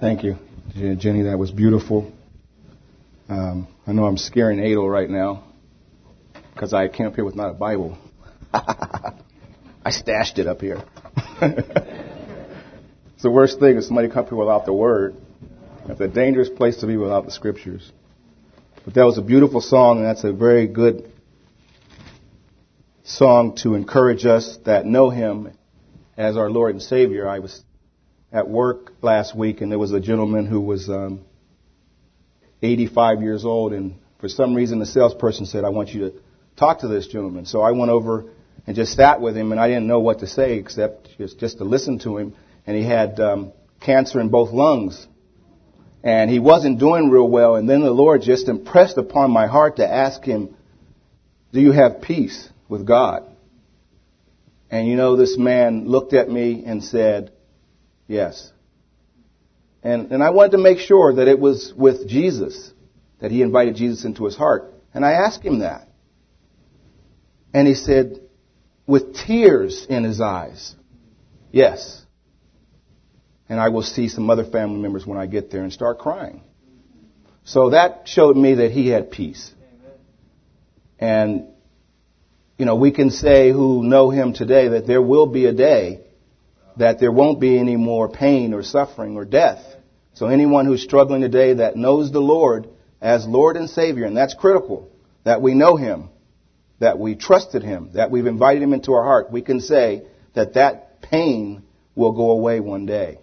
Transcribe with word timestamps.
Thank 0.00 0.22
you, 0.22 0.36
Jenny. 0.76 1.22
That 1.22 1.40
was 1.40 1.50
beautiful. 1.50 2.12
Um, 3.28 3.66
I 3.84 3.90
know 3.90 4.04
I'm 4.06 4.16
scaring 4.16 4.60
Adel 4.60 4.88
right 4.88 5.10
now 5.10 5.42
because 6.54 6.72
I 6.72 6.86
came 6.86 7.08
up 7.08 7.16
here 7.16 7.24
with 7.24 7.34
not 7.34 7.50
a 7.50 7.54
Bible. 7.54 7.98
I 8.54 9.90
stashed 9.90 10.38
it 10.38 10.46
up 10.46 10.60
here. 10.60 10.84
it's 11.42 13.24
the 13.24 13.30
worst 13.30 13.58
thing 13.58 13.76
if 13.76 13.82
somebody 13.82 14.08
come 14.08 14.24
here 14.26 14.38
without 14.38 14.66
the 14.66 14.72
Word. 14.72 15.16
It's 15.88 16.00
a 16.00 16.06
dangerous 16.06 16.48
place 16.48 16.76
to 16.76 16.86
be 16.86 16.96
without 16.96 17.24
the 17.24 17.32
Scriptures. 17.32 17.90
But 18.84 18.94
that 18.94 19.02
was 19.02 19.18
a 19.18 19.22
beautiful 19.22 19.60
song, 19.60 19.96
and 19.96 20.06
that's 20.06 20.22
a 20.22 20.32
very 20.32 20.68
good 20.68 21.10
song 23.02 23.56
to 23.62 23.74
encourage 23.74 24.26
us 24.26 24.58
that 24.64 24.86
know 24.86 25.10
Him 25.10 25.58
as 26.16 26.36
our 26.36 26.50
Lord 26.50 26.76
and 26.76 26.82
Savior. 26.82 27.28
I 27.28 27.40
was 27.40 27.64
at 28.32 28.48
work 28.48 28.92
last 29.02 29.36
week, 29.36 29.60
and 29.60 29.70
there 29.70 29.78
was 29.78 29.92
a 29.92 30.00
gentleman 30.00 30.46
who 30.46 30.60
was 30.60 30.88
um, 30.88 31.24
85 32.62 33.22
years 33.22 33.44
old, 33.44 33.72
and 33.72 33.96
for 34.20 34.28
some 34.28 34.54
reason 34.54 34.78
the 34.78 34.86
salesperson 34.86 35.46
said, 35.46 35.64
"I 35.64 35.70
want 35.70 35.90
you 35.90 36.10
to 36.10 36.14
talk 36.56 36.80
to 36.80 36.88
this 36.88 37.06
gentleman." 37.06 37.46
So 37.46 37.62
I 37.62 37.70
went 37.72 37.90
over 37.90 38.26
and 38.66 38.76
just 38.76 38.94
sat 38.94 39.20
with 39.20 39.36
him, 39.36 39.52
and 39.52 39.60
I 39.60 39.68
didn't 39.68 39.86
know 39.86 40.00
what 40.00 40.20
to 40.20 40.26
say 40.26 40.54
except 40.54 41.16
just, 41.16 41.38
just 41.38 41.58
to 41.58 41.64
listen 41.64 41.98
to 42.00 42.18
him. 42.18 42.34
And 42.66 42.76
he 42.76 42.84
had 42.84 43.18
um, 43.18 43.52
cancer 43.80 44.20
in 44.20 44.28
both 44.28 44.50
lungs, 44.52 45.06
and 46.04 46.30
he 46.30 46.38
wasn't 46.38 46.78
doing 46.78 47.08
real 47.08 47.28
well. 47.28 47.56
And 47.56 47.68
then 47.68 47.80
the 47.80 47.90
Lord 47.90 48.20
just 48.20 48.48
impressed 48.48 48.98
upon 48.98 49.30
my 49.30 49.46
heart 49.46 49.76
to 49.76 49.90
ask 49.90 50.22
him, 50.22 50.54
"Do 51.52 51.60
you 51.60 51.72
have 51.72 52.02
peace 52.02 52.48
with 52.68 52.86
God?" 52.86 53.24
And 54.70 54.86
you 54.86 54.96
know, 54.96 55.16
this 55.16 55.38
man 55.38 55.88
looked 55.88 56.12
at 56.12 56.28
me 56.28 56.64
and 56.66 56.84
said, 56.84 57.32
Yes. 58.08 58.50
And, 59.82 60.10
and 60.10 60.24
I 60.24 60.30
wanted 60.30 60.52
to 60.52 60.58
make 60.58 60.78
sure 60.78 61.14
that 61.14 61.28
it 61.28 61.38
was 61.38 61.72
with 61.76 62.08
Jesus, 62.08 62.72
that 63.20 63.30
he 63.30 63.42
invited 63.42 63.76
Jesus 63.76 64.04
into 64.04 64.24
his 64.24 64.34
heart. 64.34 64.74
And 64.92 65.04
I 65.04 65.12
asked 65.12 65.44
him 65.44 65.60
that. 65.60 65.88
And 67.54 67.68
he 67.68 67.74
said, 67.74 68.20
with 68.86 69.14
tears 69.14 69.86
in 69.88 70.02
his 70.02 70.20
eyes, 70.20 70.74
yes. 71.52 72.04
And 73.48 73.60
I 73.60 73.68
will 73.68 73.82
see 73.82 74.08
some 74.08 74.28
other 74.30 74.44
family 74.44 74.80
members 74.80 75.06
when 75.06 75.18
I 75.18 75.26
get 75.26 75.50
there 75.50 75.62
and 75.62 75.72
start 75.72 75.98
crying. 75.98 76.42
So 77.44 77.70
that 77.70 78.02
showed 78.06 78.36
me 78.36 78.56
that 78.56 78.72
he 78.72 78.88
had 78.88 79.10
peace. 79.10 79.54
And, 80.98 81.48
you 82.58 82.66
know, 82.66 82.74
we 82.74 82.90
can 82.90 83.10
say 83.10 83.52
who 83.52 83.82
know 83.82 84.10
him 84.10 84.32
today 84.32 84.68
that 84.68 84.86
there 84.86 85.00
will 85.00 85.26
be 85.26 85.46
a 85.46 85.52
day 85.52 86.00
that 86.78 86.98
there 87.00 87.12
won't 87.12 87.40
be 87.40 87.58
any 87.58 87.76
more 87.76 88.08
pain 88.08 88.54
or 88.54 88.62
suffering 88.62 89.16
or 89.16 89.24
death. 89.24 89.62
So 90.14 90.26
anyone 90.26 90.66
who's 90.66 90.82
struggling 90.82 91.20
today 91.20 91.54
that 91.54 91.76
knows 91.76 92.10
the 92.10 92.20
Lord 92.20 92.68
as 93.00 93.26
Lord 93.26 93.56
and 93.56 93.70
Savior, 93.70 94.04
and 94.04 94.16
that's 94.16 94.34
critical, 94.34 94.90
that 95.24 95.42
we 95.42 95.54
know 95.54 95.76
Him, 95.76 96.08
that 96.80 96.98
we 96.98 97.14
trusted 97.14 97.62
Him, 97.62 97.90
that 97.94 98.10
we've 98.10 98.26
invited 98.26 98.62
Him 98.62 98.72
into 98.72 98.92
our 98.92 99.04
heart, 99.04 99.30
we 99.30 99.42
can 99.42 99.60
say 99.60 100.02
that 100.34 100.54
that 100.54 101.00
pain 101.02 101.62
will 101.94 102.12
go 102.12 102.30
away 102.30 102.60
one 102.60 102.86
day. 102.86 103.18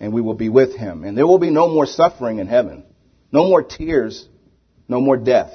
And 0.00 0.12
we 0.12 0.20
will 0.20 0.34
be 0.34 0.48
with 0.48 0.76
Him. 0.76 1.04
And 1.04 1.16
there 1.16 1.26
will 1.26 1.38
be 1.38 1.50
no 1.50 1.68
more 1.68 1.86
suffering 1.86 2.38
in 2.38 2.46
heaven. 2.46 2.84
No 3.30 3.44
more 3.44 3.62
tears. 3.62 4.26
No 4.88 5.00
more 5.00 5.16
death. 5.16 5.52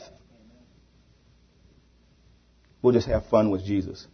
We'll 2.82 2.94
just 2.94 3.08
have 3.08 3.26
fun 3.26 3.52
with 3.52 3.66
Jesus. 3.66 4.08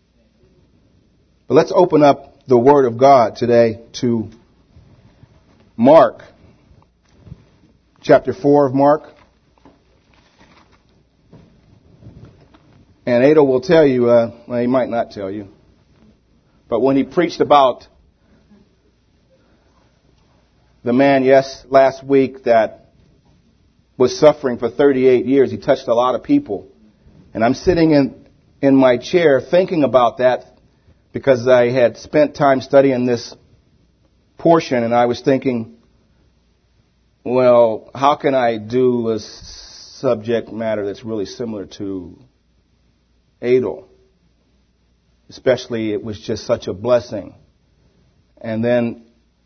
But 1.48 1.54
let's 1.54 1.72
open 1.74 2.02
up 2.02 2.33
the 2.45 2.58
Word 2.58 2.86
of 2.86 2.97
God 2.97 3.38
today 3.38 3.80
to 4.02 4.30
Mark, 5.77 6.23
chapter 8.02 8.33
4 8.33 8.67
of 8.67 8.73
Mark. 8.73 9.03
And 13.05 13.23
Ada 13.23 13.41
will 13.41 13.61
tell 13.61 13.86
you, 13.86 14.09
uh, 14.09 14.31
well, 14.45 14.59
he 14.59 14.67
might 14.67 14.89
not 14.89 15.11
tell 15.11 15.32
you, 15.32 15.48
but 16.67 16.82
when 16.82 16.98
he 16.98 17.05
preached 17.05 17.39
about 17.39 17.87
the 20.83 20.92
man, 20.92 21.23
yes, 21.23 21.65
last 21.70 22.03
week 22.03 22.43
that 22.43 22.89
was 23.98 24.20
suffering 24.20 24.58
for 24.58 24.70
38 24.70 25.26
years, 25.26 25.49
he 25.49 25.58
touched 25.58 25.87
a 25.87 25.93
lot 25.93 26.14
of 26.14 26.23
people. 26.23 26.67
And 27.33 27.42
I'm 27.42 27.53
sitting 27.53 27.92
in, 27.92 28.27
in 28.61 28.76
my 28.76 28.98
chair 28.98 29.39
thinking 29.39 29.86
about 29.86 30.17
that 30.17 30.52
because 31.14 31.48
I 31.48 31.70
had 31.70 31.98
spent 31.98 32.36
time 32.36 32.60
studying 32.60 33.06
this 33.06 33.34
portion 34.38 34.84
and 34.84 34.94
I 34.94 35.06
was 35.06 35.22
thinking, 35.22 35.78
well, 37.24 37.90
how 37.96 38.16
can 38.16 38.34
I 38.34 38.58
do 38.58 39.12
a 39.12 39.20
subject 39.20 40.52
matter 40.52 40.86
that's 40.86 41.06
really 41.06 41.28
similar 41.28 41.68
to 41.78 42.20
Adel? 43.42 43.88
Especially 45.30 45.94
it 45.94 46.04
was 46.04 46.20
just 46.20 46.46
such 46.46 46.68
a 46.68 46.74
blessing. 46.74 47.36
And 48.42 48.66
then 48.66 49.06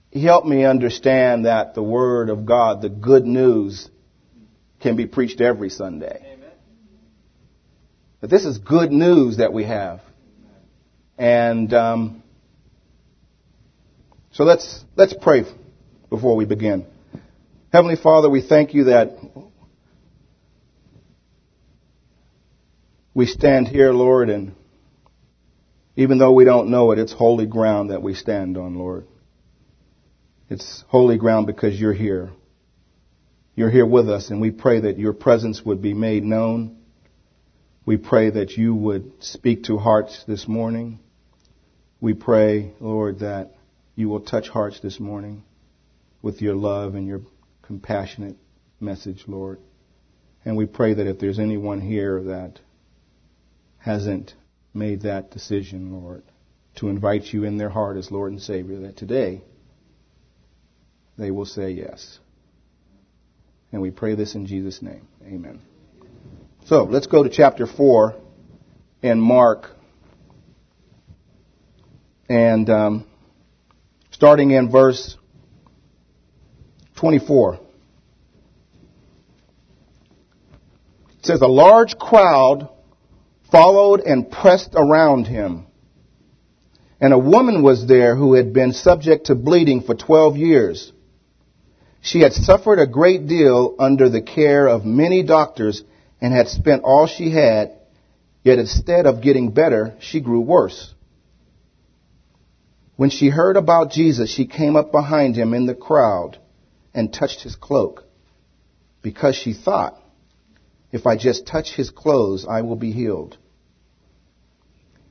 he 0.09 0.23
helped 0.23 0.47
me 0.47 0.65
understand 0.65 1.45
that 1.45 1.75
the 1.75 1.83
Word 1.83 2.29
of 2.29 2.45
God, 2.45 2.81
the 2.81 2.89
good 2.89 3.25
news, 3.25 3.89
can 4.79 4.95
be 4.95 5.05
preached 5.05 5.41
every 5.41 5.69
Sunday. 5.69 6.33
Amen. 6.33 6.51
But 8.21 8.29
this 8.29 8.45
is 8.45 8.57
good 8.57 8.91
news 8.91 9.37
that 9.37 9.53
we 9.53 9.65
have. 9.65 10.01
And 11.17 11.73
um, 11.73 12.23
so 14.31 14.43
let's 14.43 14.83
let's 14.95 15.15
pray 15.19 15.43
before 16.09 16.35
we 16.35 16.45
begin. 16.45 16.85
Heavenly 17.73 17.95
Father, 17.95 18.29
we 18.29 18.41
thank 18.41 18.73
you 18.73 18.85
that 18.85 19.17
we 23.13 23.25
stand 23.25 23.67
here, 23.67 23.91
Lord, 23.91 24.29
and 24.29 24.53
even 25.95 26.19
though 26.19 26.33
we 26.33 26.45
don't 26.45 26.69
know 26.69 26.91
it, 26.91 26.99
it's 26.99 27.11
holy 27.11 27.47
ground 27.47 27.89
that 27.89 28.03
we 28.03 28.13
stand 28.13 28.55
on, 28.57 28.75
Lord. 28.75 29.07
It's 30.49 30.83
holy 30.87 31.17
ground 31.17 31.47
because 31.47 31.79
you're 31.79 31.93
here. 31.93 32.29
You're 33.55 33.71
here 33.71 33.87
with 33.87 34.07
us, 34.07 34.29
and 34.29 34.39
we 34.39 34.51
pray 34.51 34.81
that 34.81 34.99
your 34.99 35.13
presence 35.13 35.63
would 35.65 35.81
be 35.81 35.95
made 35.95 36.23
known. 36.23 36.77
We 37.87 37.97
pray 37.97 38.29
that 38.29 38.51
you 38.51 38.75
would 38.75 39.11
speak 39.23 39.63
to 39.63 39.77
hearts 39.79 40.23
this 40.27 40.47
morning. 40.47 40.99
We 41.99 42.13
pray, 42.13 42.73
Lord, 42.79 43.19
that 43.19 43.55
you 43.95 44.09
will 44.09 44.19
touch 44.19 44.49
hearts 44.49 44.79
this 44.79 44.99
morning 44.99 45.43
with 46.21 46.41
your 46.41 46.55
love 46.55 46.93
and 46.93 47.07
your 47.07 47.21
compassionate 47.63 48.37
message, 48.79 49.23
Lord. 49.27 49.59
And 50.45 50.55
we 50.55 50.67
pray 50.67 50.93
that 50.93 51.07
if 51.07 51.17
there's 51.19 51.39
anyone 51.39 51.81
here 51.81 52.21
that 52.23 52.59
hasn't 53.79 54.35
made 54.73 55.01
that 55.01 55.31
decision, 55.31 55.91
Lord, 55.91 56.23
to 56.75 56.89
invite 56.89 57.33
you 57.33 57.43
in 57.43 57.57
their 57.57 57.69
heart 57.69 57.97
as 57.97 58.11
Lord 58.11 58.31
and 58.31 58.41
Savior, 58.41 58.81
that 58.81 58.95
today 58.95 59.41
they 61.17 61.31
will 61.31 61.45
say 61.45 61.71
yes. 61.71 62.19
And 63.71 63.81
we 63.81 63.89
pray 63.89 64.13
this 64.13 64.35
in 64.35 64.45
Jesus' 64.45 64.83
name. 64.83 65.07
Amen. 65.25 65.61
So 66.67 66.83
let's 66.83 67.07
go 67.07 67.23
to 67.23 67.29
chapter 67.29 67.65
4 67.65 68.15
in 69.01 69.19
Mark 69.19 69.71
and 72.29 72.69
um, 72.69 73.05
starting 74.11 74.51
in 74.51 74.69
verse 74.69 75.15
24. 76.95 77.59
It 81.19 81.25
says, 81.25 81.41
A 81.41 81.47
large 81.47 81.97
crowd 81.97 82.69
followed 83.51 84.01
and 84.01 84.29
pressed 84.29 84.71
around 84.75 85.25
him. 85.25 85.67
And 86.99 87.13
a 87.13 87.19
woman 87.19 87.61
was 87.61 87.87
there 87.87 88.15
who 88.15 88.33
had 88.33 88.53
been 88.53 88.73
subject 88.73 89.27
to 89.27 89.35
bleeding 89.35 89.81
for 89.81 89.95
12 89.95 90.35
years. 90.37 90.91
She 92.01 92.21
had 92.21 92.33
suffered 92.33 92.79
a 92.79 92.87
great 92.87 93.27
deal 93.27 93.75
under 93.77 94.09
the 94.09 94.21
care 94.21 94.67
of 94.67 94.85
many 94.85 95.23
doctors 95.23 95.83
and 96.19 96.33
had 96.33 96.47
spent 96.47 96.83
all 96.83 97.05
she 97.05 97.29
had, 97.29 97.77
yet 98.43 98.57
instead 98.57 99.05
of 99.05 99.21
getting 99.21 99.51
better, 99.51 99.95
she 99.99 100.21
grew 100.21 100.41
worse. 100.41 100.93
When 102.97 103.11
she 103.11 103.29
heard 103.29 103.57
about 103.57 103.91
Jesus, 103.91 104.29
she 104.29 104.47
came 104.47 104.75
up 104.75 104.91
behind 104.91 105.35
him 105.35 105.53
in 105.53 105.67
the 105.67 105.75
crowd 105.75 106.39
and 106.95 107.13
touched 107.13 107.43
his 107.43 107.55
cloak 107.55 108.03
because 109.03 109.35
she 109.35 109.53
thought, 109.53 110.01
if 110.91 111.05
I 111.05 111.15
just 111.15 111.45
touch 111.45 111.73
his 111.73 111.91
clothes, 111.91 112.45
I 112.49 112.63
will 112.63 112.75
be 112.75 112.91
healed. 112.91 113.37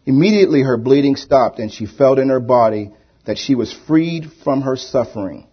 Immediately 0.04 0.62
her 0.62 0.76
bleeding 0.76 1.14
stopped 1.14 1.60
and 1.60 1.72
she 1.72 1.86
felt 1.86 2.18
in 2.18 2.28
her 2.28 2.40
body 2.40 2.92
that 3.24 3.38
she 3.38 3.54
was 3.54 3.72
freed 3.72 4.32
from 4.42 4.62
her 4.62 4.76
suffering. 4.76 5.46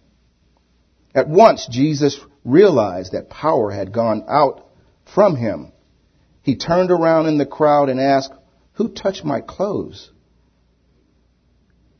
At 1.14 1.28
once 1.28 1.68
Jesus 1.70 2.18
realized 2.44 3.12
that 3.12 3.30
power 3.30 3.70
had 3.70 3.92
gone 3.92 4.24
out 4.28 4.66
from 5.14 5.36
him. 5.36 5.72
He 6.42 6.56
turned 6.56 6.90
around 6.90 7.26
in 7.26 7.38
the 7.38 7.46
crowd 7.46 7.88
and 7.88 8.00
asked, 8.00 8.32
who 8.72 8.88
touched 8.88 9.24
my 9.24 9.40
clothes? 9.40 10.10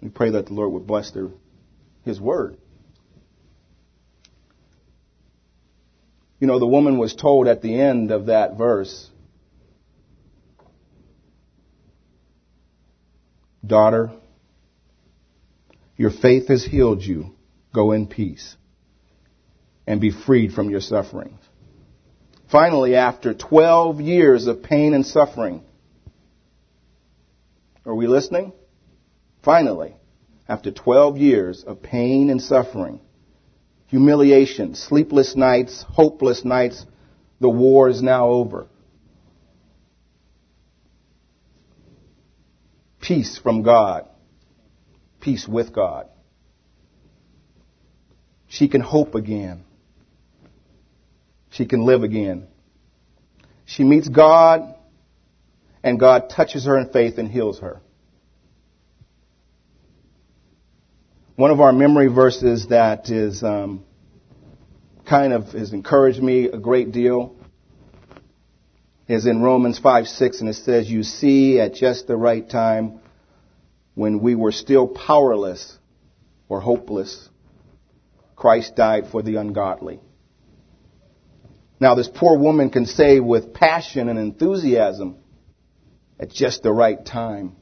We 0.00 0.08
pray 0.08 0.30
that 0.30 0.46
the 0.46 0.54
Lord 0.54 0.72
would 0.72 0.86
bless 0.86 1.10
their, 1.10 1.28
His 2.04 2.20
word. 2.20 2.56
You 6.38 6.46
know, 6.46 6.58
the 6.58 6.66
woman 6.66 6.98
was 6.98 7.14
told 7.14 7.48
at 7.48 7.60
the 7.60 7.78
end 7.78 8.10
of 8.10 8.26
that 8.26 8.56
verse, 8.56 9.08
Daughter, 13.64 14.10
your 15.96 16.10
faith 16.10 16.48
has 16.48 16.64
healed 16.64 17.02
you. 17.02 17.34
Go 17.74 17.92
in 17.92 18.06
peace 18.06 18.56
and 19.86 20.00
be 20.00 20.10
freed 20.10 20.54
from 20.54 20.70
your 20.70 20.80
sufferings. 20.80 21.38
Finally, 22.50 22.96
after 22.96 23.32
12 23.32 24.00
years 24.00 24.46
of 24.46 24.62
pain 24.62 24.94
and 24.94 25.06
suffering, 25.06 25.62
are 27.84 27.94
we 27.94 28.06
listening? 28.08 28.52
Finally, 29.42 29.94
after 30.48 30.70
12 30.70 31.16
years 31.16 31.64
of 31.64 31.82
pain 31.82 32.28
and 32.30 32.42
suffering, 32.42 33.00
humiliation, 33.86 34.74
sleepless 34.74 35.34
nights, 35.34 35.84
hopeless 35.88 36.44
nights, 36.44 36.84
the 37.40 37.48
war 37.48 37.88
is 37.88 38.02
now 38.02 38.28
over. 38.28 38.66
Peace 43.00 43.38
from 43.38 43.62
God. 43.62 44.06
Peace 45.20 45.48
with 45.48 45.72
God. 45.72 46.08
She 48.48 48.68
can 48.68 48.80
hope 48.80 49.14
again. 49.14 49.64
She 51.50 51.66
can 51.66 51.84
live 51.84 52.02
again. 52.02 52.46
She 53.64 53.84
meets 53.84 54.08
God, 54.08 54.74
and 55.82 55.98
God 55.98 56.30
touches 56.30 56.66
her 56.66 56.78
in 56.78 56.90
faith 56.90 57.18
and 57.18 57.28
heals 57.28 57.60
her. 57.60 57.80
One 61.40 61.50
of 61.50 61.60
our 61.62 61.72
memory 61.72 62.08
verses 62.08 62.66
that 62.66 63.08
is 63.08 63.42
um, 63.42 63.82
kind 65.08 65.32
of 65.32 65.52
has 65.52 65.72
encouraged 65.72 66.22
me 66.22 66.44
a 66.48 66.58
great 66.58 66.92
deal 66.92 67.34
is 69.08 69.24
in 69.24 69.40
Romans 69.40 69.78
5 69.78 70.06
6, 70.06 70.40
and 70.40 70.50
it 70.50 70.56
says, 70.56 70.90
You 70.90 71.02
see, 71.02 71.58
at 71.58 71.72
just 71.72 72.06
the 72.06 72.14
right 72.14 72.46
time, 72.46 73.00
when 73.94 74.20
we 74.20 74.34
were 74.34 74.52
still 74.52 74.86
powerless 74.86 75.78
or 76.50 76.60
hopeless, 76.60 77.30
Christ 78.36 78.76
died 78.76 79.06
for 79.10 79.22
the 79.22 79.36
ungodly. 79.36 79.98
Now, 81.80 81.94
this 81.94 82.10
poor 82.14 82.38
woman 82.38 82.68
can 82.68 82.84
say 82.84 83.18
with 83.18 83.54
passion 83.54 84.10
and 84.10 84.18
enthusiasm, 84.18 85.16
at 86.18 86.28
just 86.28 86.62
the 86.62 86.70
right 86.70 87.02
time, 87.02 87.56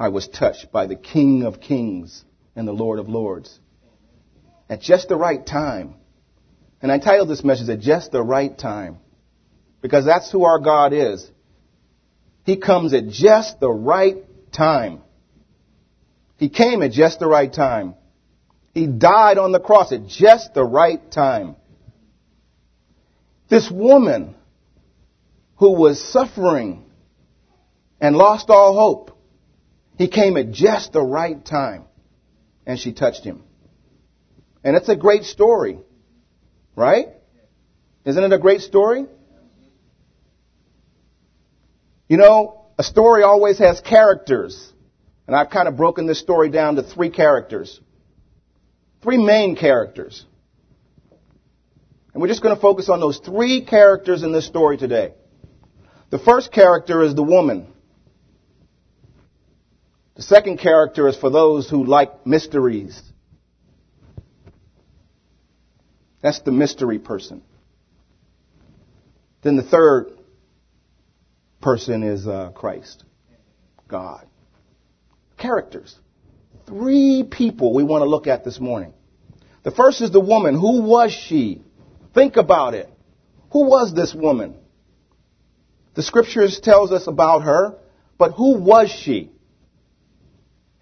I 0.00 0.08
was 0.08 0.26
touched 0.26 0.72
by 0.72 0.86
the 0.86 0.96
King 0.96 1.42
of 1.42 1.60
Kings 1.60 2.24
and 2.56 2.66
the 2.66 2.72
Lord 2.72 2.98
of 2.98 3.10
Lords. 3.10 3.60
At 4.70 4.80
just 4.80 5.10
the 5.10 5.16
right 5.16 5.44
time. 5.44 5.94
And 6.80 6.90
I 6.90 6.98
titled 6.98 7.28
this 7.28 7.44
message 7.44 7.68
at 7.68 7.80
just 7.80 8.10
the 8.10 8.22
right 8.22 8.56
time. 8.56 8.96
Because 9.82 10.06
that's 10.06 10.32
who 10.32 10.44
our 10.44 10.58
God 10.58 10.94
is. 10.94 11.30
He 12.44 12.56
comes 12.56 12.94
at 12.94 13.08
just 13.08 13.60
the 13.60 13.70
right 13.70 14.16
time. 14.50 15.02
He 16.38 16.48
came 16.48 16.82
at 16.82 16.92
just 16.92 17.18
the 17.18 17.26
right 17.26 17.52
time. 17.52 17.94
He 18.72 18.86
died 18.86 19.36
on 19.36 19.52
the 19.52 19.60
cross 19.60 19.92
at 19.92 20.06
just 20.06 20.54
the 20.54 20.64
right 20.64 21.10
time. 21.10 21.56
This 23.50 23.70
woman 23.70 24.34
who 25.56 25.72
was 25.72 26.02
suffering 26.02 26.84
and 28.00 28.16
lost 28.16 28.48
all 28.48 28.74
hope, 28.74 29.19
he 30.00 30.08
came 30.08 30.38
at 30.38 30.50
just 30.50 30.94
the 30.94 31.02
right 31.02 31.44
time 31.44 31.84
and 32.64 32.78
she 32.78 32.94
touched 32.94 33.22
him. 33.22 33.42
And 34.64 34.74
it's 34.74 34.88
a 34.88 34.96
great 34.96 35.24
story, 35.24 35.78
right? 36.74 37.08
Isn't 38.06 38.24
it 38.24 38.32
a 38.32 38.38
great 38.38 38.62
story? 38.62 39.04
You 42.08 42.16
know, 42.16 42.64
a 42.78 42.82
story 42.82 43.24
always 43.24 43.58
has 43.58 43.82
characters. 43.82 44.72
And 45.26 45.36
I've 45.36 45.50
kind 45.50 45.68
of 45.68 45.76
broken 45.76 46.06
this 46.06 46.18
story 46.18 46.48
down 46.48 46.76
to 46.76 46.82
three 46.82 47.10
characters. 47.10 47.78
Three 49.02 49.18
main 49.18 49.54
characters. 49.54 50.24
And 52.14 52.22
we're 52.22 52.28
just 52.28 52.42
going 52.42 52.56
to 52.56 52.60
focus 52.60 52.88
on 52.88 53.00
those 53.00 53.18
three 53.18 53.66
characters 53.66 54.22
in 54.22 54.32
this 54.32 54.46
story 54.46 54.78
today. 54.78 55.12
The 56.08 56.18
first 56.18 56.52
character 56.52 57.02
is 57.02 57.14
the 57.14 57.22
woman. 57.22 57.70
The 60.20 60.26
second 60.26 60.58
character 60.58 61.08
is 61.08 61.16
for 61.16 61.30
those 61.30 61.70
who 61.70 61.82
like 61.82 62.26
mysteries. 62.26 63.00
That's 66.20 66.40
the 66.40 66.52
mystery 66.52 66.98
person. 66.98 67.40
Then 69.40 69.56
the 69.56 69.62
third 69.62 70.10
person 71.62 72.02
is 72.02 72.26
uh, 72.26 72.50
Christ, 72.50 73.02
God. 73.88 74.26
Characters. 75.38 75.98
Three 76.66 77.24
people 77.24 77.72
we 77.72 77.82
want 77.82 78.02
to 78.02 78.06
look 78.06 78.26
at 78.26 78.44
this 78.44 78.60
morning. 78.60 78.92
The 79.62 79.70
first 79.70 80.02
is 80.02 80.10
the 80.10 80.20
woman. 80.20 80.54
Who 80.54 80.82
was 80.82 81.12
she? 81.12 81.62
Think 82.12 82.36
about 82.36 82.74
it. 82.74 82.90
Who 83.52 83.64
was 83.64 83.94
this 83.94 84.14
woman? 84.14 84.54
The 85.94 86.02
scriptures 86.02 86.60
tells 86.60 86.92
us 86.92 87.06
about 87.06 87.44
her, 87.44 87.78
but 88.18 88.32
who 88.32 88.58
was 88.58 88.90
she? 88.90 89.30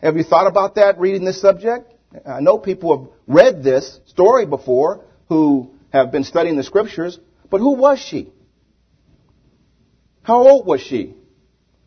Have 0.03 0.17
you 0.17 0.23
thought 0.23 0.47
about 0.47 0.77
that 0.77 0.99
reading 0.99 1.25
this 1.25 1.41
subject? 1.41 1.93
I 2.27 2.41
know 2.41 2.59
people 2.59 2.97
have 2.97 3.09
read 3.27 3.63
this 3.63 3.99
story 4.07 4.47
before 4.47 5.05
who 5.29 5.71
have 5.93 6.13
been 6.13 6.25
studying 6.25 6.57
the 6.57 6.63
scriptures, 6.63 7.19
but 7.51 7.59
who 7.59 7.75
was 7.75 7.99
she? 7.99 8.33
How 10.23 10.47
old 10.47 10.67
was 10.67 10.81
she? 10.81 11.15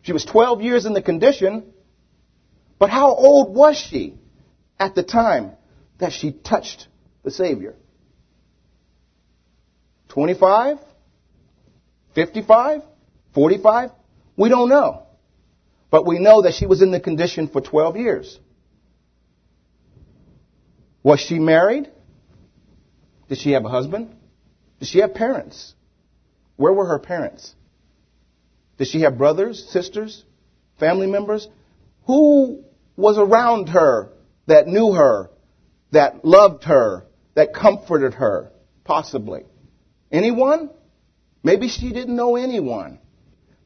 She 0.02 0.14
was 0.14 0.26
12 0.26 0.62
years 0.62 0.86
in 0.86 0.94
the 0.94 1.02
condition, 1.02 1.72
but 2.80 2.90
how 2.90 3.14
old 3.14 3.56
was 3.56 3.78
she 3.78 4.16
at 4.80 4.96
the 4.96 5.04
time 5.04 5.52
that 6.00 6.12
she 6.12 6.32
touched 6.32 6.88
the 7.24 7.32
Savior? 7.32 7.76
25? 10.10 10.80
55? 12.16 12.82
45? 13.34 13.92
We 14.36 14.50
don't 14.50 14.70
know. 14.70 15.06
But 15.92 16.08
we 16.08 16.18
know 16.20 16.44
that 16.44 16.54
she 16.54 16.66
was 16.66 16.82
in 16.82 16.92
the 16.92 17.02
condition 17.02 17.50
for 17.50 17.62
12 17.62 17.98
years. 17.98 18.40
Was 21.04 21.20
she 21.20 21.38
married? 21.38 21.92
Did 23.28 23.38
she 23.38 23.52
have 23.52 23.66
a 23.66 23.70
husband? 23.70 24.16
Did 24.80 24.88
she 24.88 25.00
have 25.00 25.14
parents? 25.14 25.76
Where 26.56 26.72
were 26.72 26.86
her 26.86 27.00
parents? 27.00 27.54
Did 28.78 28.88
she 28.88 29.02
have 29.02 29.18
brothers, 29.18 29.68
sisters, 29.70 30.24
family 30.80 31.08
members? 31.08 31.48
Who 32.08 32.64
was 32.96 33.18
around 33.18 33.70
her 33.70 34.14
that 34.48 34.68
knew 34.68 34.94
her, 34.94 35.30
that 35.92 36.24
loved 36.24 36.64
her, 36.64 37.06
that 37.36 37.54
comforted 37.54 38.14
her? 38.14 38.52
Possibly. 38.86 39.44
Anyone? 40.12 40.70
Maybe 41.44 41.68
she 41.68 41.92
didn't 41.92 42.16
know 42.16 42.38
anyone. 42.38 43.00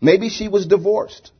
Maybe 0.01 0.29
she 0.29 0.48
was 0.48 0.65
divorced. 0.65 1.32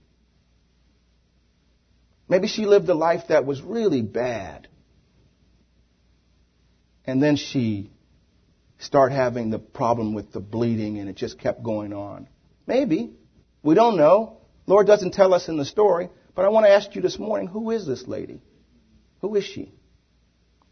Maybe 2.27 2.48
she 2.48 2.65
lived 2.65 2.89
a 2.89 2.96
life 2.96 3.27
that 3.29 3.46
was 3.46 3.62
really 3.62 4.01
bad. 4.01 4.67
And 7.05 7.22
then 7.22 7.36
she 7.36 7.91
started 8.79 9.15
having 9.15 9.51
the 9.51 9.60
problem 9.60 10.13
with 10.13 10.32
the 10.32 10.39
bleeding 10.39 10.98
and 10.98 11.10
it 11.10 11.15
just 11.15 11.39
kept 11.39 11.63
going 11.63 11.94
on. 11.94 12.27
Maybe. 12.65 13.13
We 13.62 13.75
don't 13.75 13.98
know. 13.98 14.38
Lord 14.67 14.88
doesn't 14.88 15.13
tell 15.13 15.34
us 15.34 15.48
in 15.48 15.58
the 15.58 15.65
story, 15.65 16.10
but 16.34 16.46
I 16.46 16.50
want 16.50 16.65
to 16.65 16.72
ask 16.72 16.96
you 16.96 17.01
this 17.01 17.20
morning, 17.20 17.48
who 17.48 17.72
is 17.72 17.86
this 17.86 18.08
lady? 18.08 18.41
Who 19.22 19.36
is 19.36 19.44
she? 19.44 19.72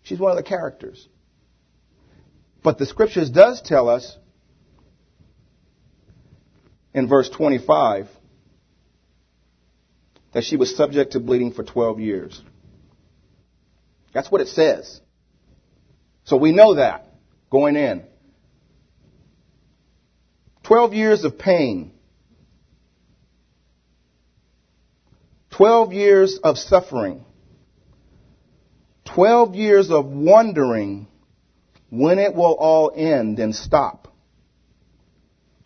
She's 0.02 0.20
one 0.20 0.32
of 0.32 0.38
the 0.38 0.44
characters. 0.44 1.08
But 2.64 2.78
the 2.78 2.86
scriptures 2.86 3.30
does 3.30 3.62
tell 3.62 3.90
us 3.90 4.18
in 6.94 7.08
verse 7.08 7.30
25 7.30 8.08
that 10.34 10.44
she 10.44 10.58
was 10.58 10.76
subject 10.76 11.14
to 11.14 11.20
bleeding 11.20 11.52
for 11.54 11.64
12 11.64 12.00
years. 12.00 12.42
That's 14.14 14.32
what 14.32 14.42
it 14.42 14.48
says. 14.48 15.00
So 16.26 16.38
we 16.38 16.52
know 16.52 16.76
that 16.76 17.08
going 17.52 17.76
in. 17.76 18.04
12 20.64 20.94
years 20.94 21.24
of 21.24 21.38
pain. 21.38 21.92
12 25.52 25.94
years 25.94 26.40
of 26.44 26.58
suffering. 26.58 27.26
12 29.14 29.56
years 29.56 29.92
of 29.92 30.06
wondering 30.06 31.08
when 31.90 32.18
it 32.18 32.34
will 32.34 32.56
all 32.56 32.92
end 32.96 33.38
and 33.38 33.54
stop. 33.54 34.08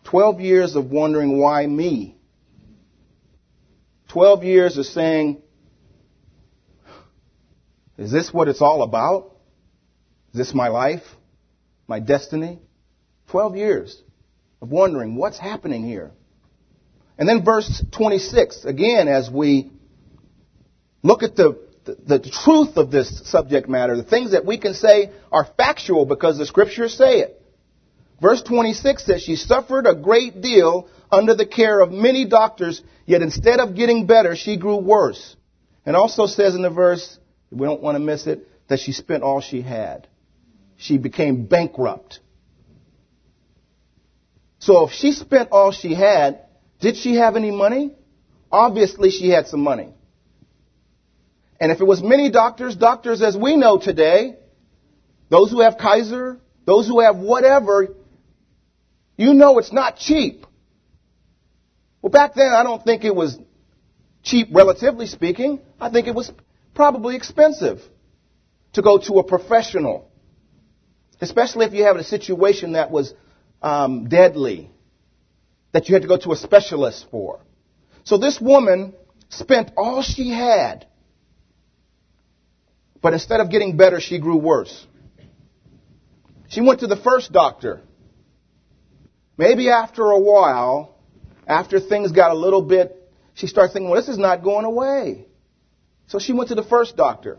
12 0.04 0.40
years 0.40 0.76
of 0.76 0.90
wondering 0.90 1.38
why 1.38 1.66
me. 1.66 2.17
12 4.08 4.44
years 4.44 4.78
of 4.78 4.86
saying, 4.86 5.42
is 7.96 8.10
this 8.10 8.32
what 8.32 8.48
it's 8.48 8.62
all 8.62 8.82
about? 8.82 9.36
Is 10.32 10.38
this 10.38 10.54
my 10.54 10.68
life? 10.68 11.02
My 11.86 12.00
destiny? 12.00 12.60
12 13.30 13.56
years 13.56 14.02
of 14.62 14.70
wondering 14.70 15.16
what's 15.16 15.38
happening 15.38 15.84
here. 15.84 16.12
And 17.18 17.28
then 17.28 17.44
verse 17.44 17.84
26, 17.92 18.64
again, 18.64 19.08
as 19.08 19.28
we 19.30 19.70
look 21.02 21.22
at 21.22 21.34
the, 21.36 21.58
the, 21.84 22.18
the, 22.18 22.30
truth 22.30 22.76
of 22.76 22.90
this 22.90 23.28
subject 23.30 23.68
matter, 23.68 23.96
the 23.96 24.04
things 24.04 24.32
that 24.32 24.46
we 24.46 24.58
can 24.58 24.74
say 24.74 25.10
are 25.32 25.46
factual 25.56 26.06
because 26.06 26.38
the 26.38 26.46
scriptures 26.46 26.96
say 26.96 27.20
it. 27.20 27.37
Verse 28.20 28.42
26 28.42 29.04
says, 29.04 29.22
She 29.22 29.36
suffered 29.36 29.86
a 29.86 29.94
great 29.94 30.40
deal 30.40 30.88
under 31.10 31.34
the 31.34 31.46
care 31.46 31.80
of 31.80 31.92
many 31.92 32.26
doctors, 32.26 32.82
yet 33.06 33.22
instead 33.22 33.60
of 33.60 33.76
getting 33.76 34.06
better, 34.06 34.34
she 34.34 34.56
grew 34.56 34.76
worse. 34.76 35.36
And 35.86 35.96
also 35.96 36.26
says 36.26 36.54
in 36.54 36.62
the 36.62 36.70
verse, 36.70 37.18
we 37.50 37.66
don't 37.66 37.80
want 37.80 37.94
to 37.94 38.00
miss 38.00 38.26
it, 38.26 38.46
that 38.68 38.80
she 38.80 38.92
spent 38.92 39.22
all 39.22 39.40
she 39.40 39.62
had. 39.62 40.08
She 40.76 40.98
became 40.98 41.46
bankrupt. 41.46 42.20
So 44.58 44.86
if 44.86 44.92
she 44.92 45.12
spent 45.12 45.50
all 45.50 45.72
she 45.72 45.94
had, 45.94 46.40
did 46.80 46.96
she 46.96 47.16
have 47.16 47.36
any 47.36 47.50
money? 47.50 47.94
Obviously 48.50 49.10
she 49.10 49.30
had 49.30 49.46
some 49.46 49.60
money. 49.60 49.94
And 51.60 51.72
if 51.72 51.80
it 51.80 51.84
was 51.84 52.02
many 52.02 52.30
doctors, 52.30 52.76
doctors 52.76 53.22
as 53.22 53.36
we 53.36 53.56
know 53.56 53.78
today, 53.78 54.36
those 55.28 55.50
who 55.50 55.60
have 55.60 55.78
Kaiser, 55.78 56.40
those 56.66 56.86
who 56.86 57.00
have 57.00 57.16
whatever, 57.16 57.88
you 59.18 59.34
know 59.34 59.58
it's 59.58 59.72
not 59.72 59.98
cheap. 59.98 60.46
Well, 62.00 62.10
back 62.10 62.34
then 62.34 62.52
I 62.54 62.62
don't 62.62 62.82
think 62.82 63.04
it 63.04 63.14
was 63.14 63.36
cheap 64.22 64.48
relatively 64.52 65.06
speaking. 65.06 65.60
I 65.78 65.90
think 65.90 66.06
it 66.06 66.14
was 66.14 66.32
probably 66.74 67.16
expensive 67.16 67.82
to 68.74 68.82
go 68.82 68.98
to 68.98 69.14
a 69.14 69.24
professional. 69.24 70.08
Especially 71.20 71.66
if 71.66 71.72
you 71.74 71.82
have 71.82 71.96
a 71.96 72.04
situation 72.04 72.72
that 72.72 72.92
was 72.92 73.12
um, 73.60 74.08
deadly 74.08 74.70
that 75.72 75.88
you 75.88 75.94
had 75.94 76.02
to 76.02 76.08
go 76.08 76.16
to 76.16 76.30
a 76.30 76.36
specialist 76.36 77.06
for. 77.10 77.40
So 78.04 78.18
this 78.18 78.40
woman 78.40 78.94
spent 79.28 79.72
all 79.76 80.02
she 80.02 80.30
had, 80.30 80.86
but 83.02 83.12
instead 83.12 83.40
of 83.40 83.50
getting 83.50 83.76
better, 83.76 84.00
she 84.00 84.18
grew 84.20 84.36
worse. 84.36 84.86
She 86.48 86.60
went 86.60 86.80
to 86.80 86.86
the 86.86 86.96
first 86.96 87.32
doctor. 87.32 87.82
Maybe 89.38 89.70
after 89.70 90.02
a 90.10 90.18
while, 90.18 90.94
after 91.46 91.80
things 91.80 92.12
got 92.12 92.32
a 92.32 92.34
little 92.34 92.60
bit, 92.60 92.94
she 93.32 93.46
started 93.46 93.72
thinking, 93.72 93.88
well, 93.88 94.00
this 94.00 94.10
is 94.10 94.18
not 94.18 94.42
going 94.44 94.66
away. 94.66 95.26
So 96.08 96.18
she 96.18 96.34
went 96.34 96.50
to 96.50 96.54
the 96.54 96.64
first 96.64 96.96
doctor. 96.96 97.38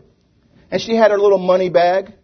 And 0.70 0.80
she 0.80 0.96
had 0.96 1.12
her 1.12 1.18
little 1.18 1.38
money 1.38 1.68
bag. 1.68 2.14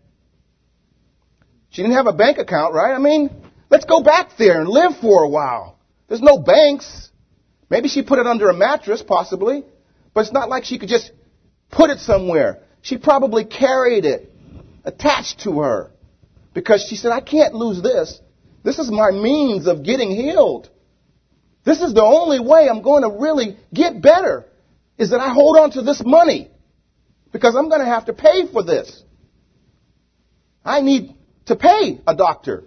She 1.70 1.82
didn't 1.82 1.94
have 1.94 2.06
a 2.06 2.12
bank 2.12 2.38
account, 2.38 2.74
right? 2.74 2.94
I 2.94 2.98
mean, 2.98 3.30
Let's 3.68 3.84
go 3.84 4.02
back 4.02 4.30
there 4.38 4.60
and 4.60 4.68
live 4.68 4.96
for 5.00 5.24
a 5.24 5.28
while. 5.28 5.78
There's 6.08 6.22
no 6.22 6.38
banks. 6.38 7.10
Maybe 7.68 7.88
she 7.88 8.02
put 8.02 8.18
it 8.18 8.26
under 8.26 8.48
a 8.48 8.54
mattress, 8.54 9.02
possibly, 9.02 9.64
but 10.14 10.20
it's 10.20 10.32
not 10.32 10.48
like 10.48 10.64
she 10.64 10.78
could 10.78 10.88
just 10.88 11.10
put 11.70 11.90
it 11.90 11.98
somewhere. 11.98 12.60
She 12.82 12.96
probably 12.96 13.44
carried 13.44 14.04
it 14.04 14.32
attached 14.84 15.40
to 15.40 15.60
her 15.60 15.90
because 16.54 16.86
she 16.88 16.94
said, 16.94 17.10
I 17.10 17.20
can't 17.20 17.54
lose 17.54 17.82
this. 17.82 18.20
This 18.66 18.80
is 18.80 18.90
my 18.90 19.12
means 19.12 19.68
of 19.68 19.84
getting 19.84 20.10
healed. 20.10 20.68
This 21.64 21.80
is 21.80 21.94
the 21.94 22.02
only 22.02 22.40
way 22.40 22.68
I'm 22.68 22.82
going 22.82 23.04
to 23.04 23.16
really 23.16 23.58
get 23.72 24.02
better 24.02 24.44
is 24.98 25.10
that 25.10 25.20
I 25.20 25.32
hold 25.32 25.56
on 25.56 25.70
to 25.72 25.82
this 25.82 26.02
money 26.04 26.50
because 27.32 27.54
I'm 27.54 27.68
going 27.68 27.78
to 27.78 27.86
have 27.86 28.06
to 28.06 28.12
pay 28.12 28.48
for 28.52 28.64
this. 28.64 29.04
I 30.64 30.80
need 30.80 31.14
to 31.44 31.54
pay 31.54 32.00
a 32.08 32.16
doctor. 32.16 32.64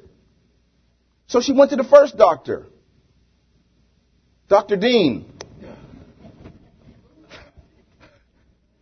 So 1.27 1.41
she 1.41 1.51
went 1.51 1.71
to 1.71 1.75
the 1.75 1.83
first 1.83 2.15
doctor, 2.15 2.67
Dr. 4.47 4.77
Dean. 4.77 5.25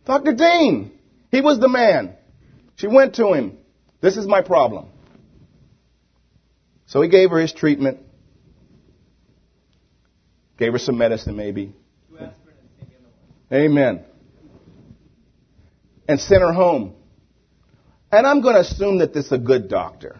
Dr. 0.06 0.34
Dean, 0.34 0.92
he 1.32 1.40
was 1.40 1.58
the 1.58 1.68
man. 1.68 2.14
She 2.76 2.86
went 2.86 3.16
to 3.16 3.32
him. 3.32 3.58
This 4.00 4.16
is 4.16 4.28
my 4.28 4.40
problem. 4.40 4.90
So 6.88 7.02
he 7.02 7.08
gave 7.08 7.30
her 7.30 7.38
his 7.38 7.52
treatment. 7.52 7.98
Gave 10.58 10.72
her 10.72 10.78
some 10.78 10.98
medicine, 10.98 11.36
maybe. 11.36 11.74
Amen. 13.52 14.04
And 16.08 16.18
sent 16.18 16.40
her 16.40 16.52
home. 16.52 16.94
And 18.10 18.26
I'm 18.26 18.40
going 18.40 18.54
to 18.54 18.60
assume 18.60 18.98
that 18.98 19.12
this 19.12 19.26
is 19.26 19.32
a 19.32 19.38
good 19.38 19.68
doctor. 19.68 20.18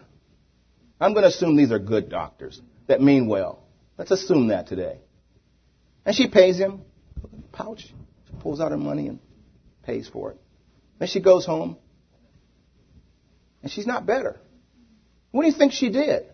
I'm 1.01 1.13
going 1.13 1.23
to 1.23 1.29
assume 1.29 1.57
these 1.57 1.71
are 1.71 1.79
good 1.79 2.09
doctors 2.09 2.61
that 2.87 3.01
mean 3.01 3.27
well. 3.27 3.63
Let's 3.97 4.11
assume 4.11 4.47
that 4.47 4.67
today. 4.67 4.99
And 6.05 6.15
she 6.15 6.27
pays 6.27 6.57
him. 6.57 6.81
Pouch. 7.51 7.81
She 7.81 8.33
pulls 8.39 8.61
out 8.61 8.71
her 8.71 8.77
money 8.77 9.07
and 9.07 9.19
pays 9.83 10.07
for 10.07 10.31
it. 10.31 10.37
Then 10.99 11.07
she 11.07 11.19
goes 11.19 11.45
home. 11.45 11.77
And 13.63 13.71
she's 13.71 13.87
not 13.87 14.05
better. 14.05 14.39
What 15.31 15.43
do 15.43 15.47
you 15.47 15.53
think 15.53 15.73
she 15.73 15.89
did? 15.89 16.25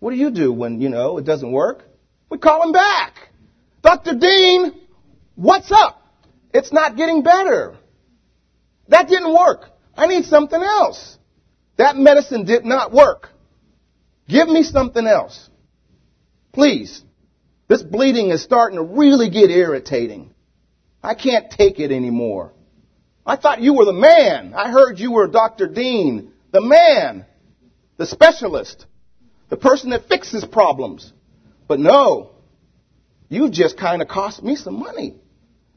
What 0.00 0.10
do 0.10 0.16
you 0.16 0.30
do 0.30 0.52
when, 0.52 0.80
you 0.80 0.88
know, 0.88 1.18
it 1.18 1.24
doesn't 1.24 1.52
work? 1.52 1.84
We 2.30 2.38
call 2.38 2.62
him 2.62 2.72
back. 2.72 3.14
Dr. 3.82 4.14
Dean, 4.18 4.72
what's 5.36 5.70
up? 5.70 6.02
It's 6.52 6.72
not 6.72 6.96
getting 6.96 7.22
better. 7.22 7.76
That 8.88 9.08
didn't 9.08 9.32
work. 9.32 9.66
I 9.96 10.06
need 10.06 10.24
something 10.24 10.60
else. 10.60 11.18
That 11.76 11.96
medicine 11.96 12.44
did 12.44 12.64
not 12.64 12.92
work. 12.92 13.28
Give 14.28 14.48
me 14.48 14.62
something 14.62 15.06
else. 15.06 15.48
Please. 16.52 17.02
This 17.68 17.82
bleeding 17.82 18.30
is 18.30 18.42
starting 18.42 18.78
to 18.78 18.82
really 18.82 19.30
get 19.30 19.50
irritating. 19.50 20.34
I 21.02 21.14
can't 21.14 21.50
take 21.50 21.78
it 21.78 21.92
anymore. 21.92 22.52
I 23.24 23.36
thought 23.36 23.60
you 23.60 23.74
were 23.74 23.84
the 23.84 23.92
man. 23.92 24.54
I 24.54 24.70
heard 24.70 24.98
you 24.98 25.12
were 25.12 25.28
Dr. 25.28 25.68
Dean, 25.68 26.32
the 26.52 26.60
man, 26.60 27.26
the 27.96 28.06
specialist, 28.06 28.86
the 29.50 29.56
person 29.56 29.90
that 29.90 30.08
fixes 30.08 30.44
problems. 30.44 31.12
But 31.68 31.78
no, 31.78 32.30
you 33.28 33.50
just 33.50 33.76
kind 33.76 34.00
of 34.00 34.08
cost 34.08 34.42
me 34.42 34.56
some 34.56 34.78
money. 34.78 35.16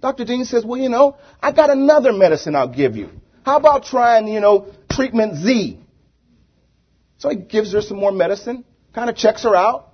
Dr. 0.02 0.26
Dean 0.26 0.46
says, 0.46 0.64
well, 0.64 0.80
you 0.80 0.90
know, 0.90 1.18
I 1.42 1.52
got 1.52 1.70
another 1.70 2.14
medicine 2.14 2.56
I'll 2.56 2.68
give 2.68 2.96
you. 2.96 3.10
How 3.46 3.58
about 3.58 3.86
trying, 3.86 4.28
you 4.28 4.40
know, 4.40 4.68
treatment 4.90 5.38
Z? 5.38 5.80
So 7.18 7.30
he 7.30 7.36
gives 7.36 7.74
her 7.74 7.82
some 7.82 7.98
more 7.98 8.12
medicine, 8.12 8.66
kind 8.94 9.10
of 9.10 9.16
checks 9.16 9.44
her 9.44 9.56
out. 9.56 9.90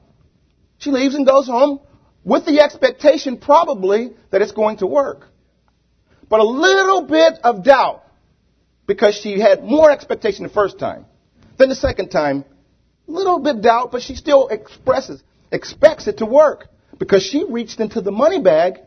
She 0.79 0.91
leaves 0.91 1.15
and 1.15 1.25
goes 1.25 1.47
home 1.47 1.79
with 2.23 2.45
the 2.45 2.59
expectation 2.61 3.37
probably 3.37 4.11
that 4.31 4.41
it's 4.41 4.51
going 4.51 4.77
to 4.77 4.87
work. 4.87 5.27
But 6.27 6.39
a 6.39 6.43
little 6.43 7.01
bit 7.03 7.39
of 7.43 7.63
doubt 7.63 8.03
because 8.87 9.15
she 9.15 9.39
had 9.39 9.63
more 9.63 9.91
expectation 9.91 10.43
the 10.43 10.49
first 10.49 10.79
time. 10.79 11.05
Then 11.57 11.69
the 11.69 11.75
second 11.75 12.09
time, 12.09 12.45
little 13.11 13.39
bit 13.39 13.61
doubt, 13.61 13.91
but 13.91 14.01
she 14.01 14.15
still 14.15 14.47
expresses, 14.47 15.23
expects 15.51 16.07
it 16.07 16.19
to 16.19 16.25
work 16.25 16.67
because 16.97 17.23
she 17.23 17.45
reached 17.47 17.79
into 17.79 18.01
the 18.01 18.11
money 18.11 18.41
bag 18.41 18.79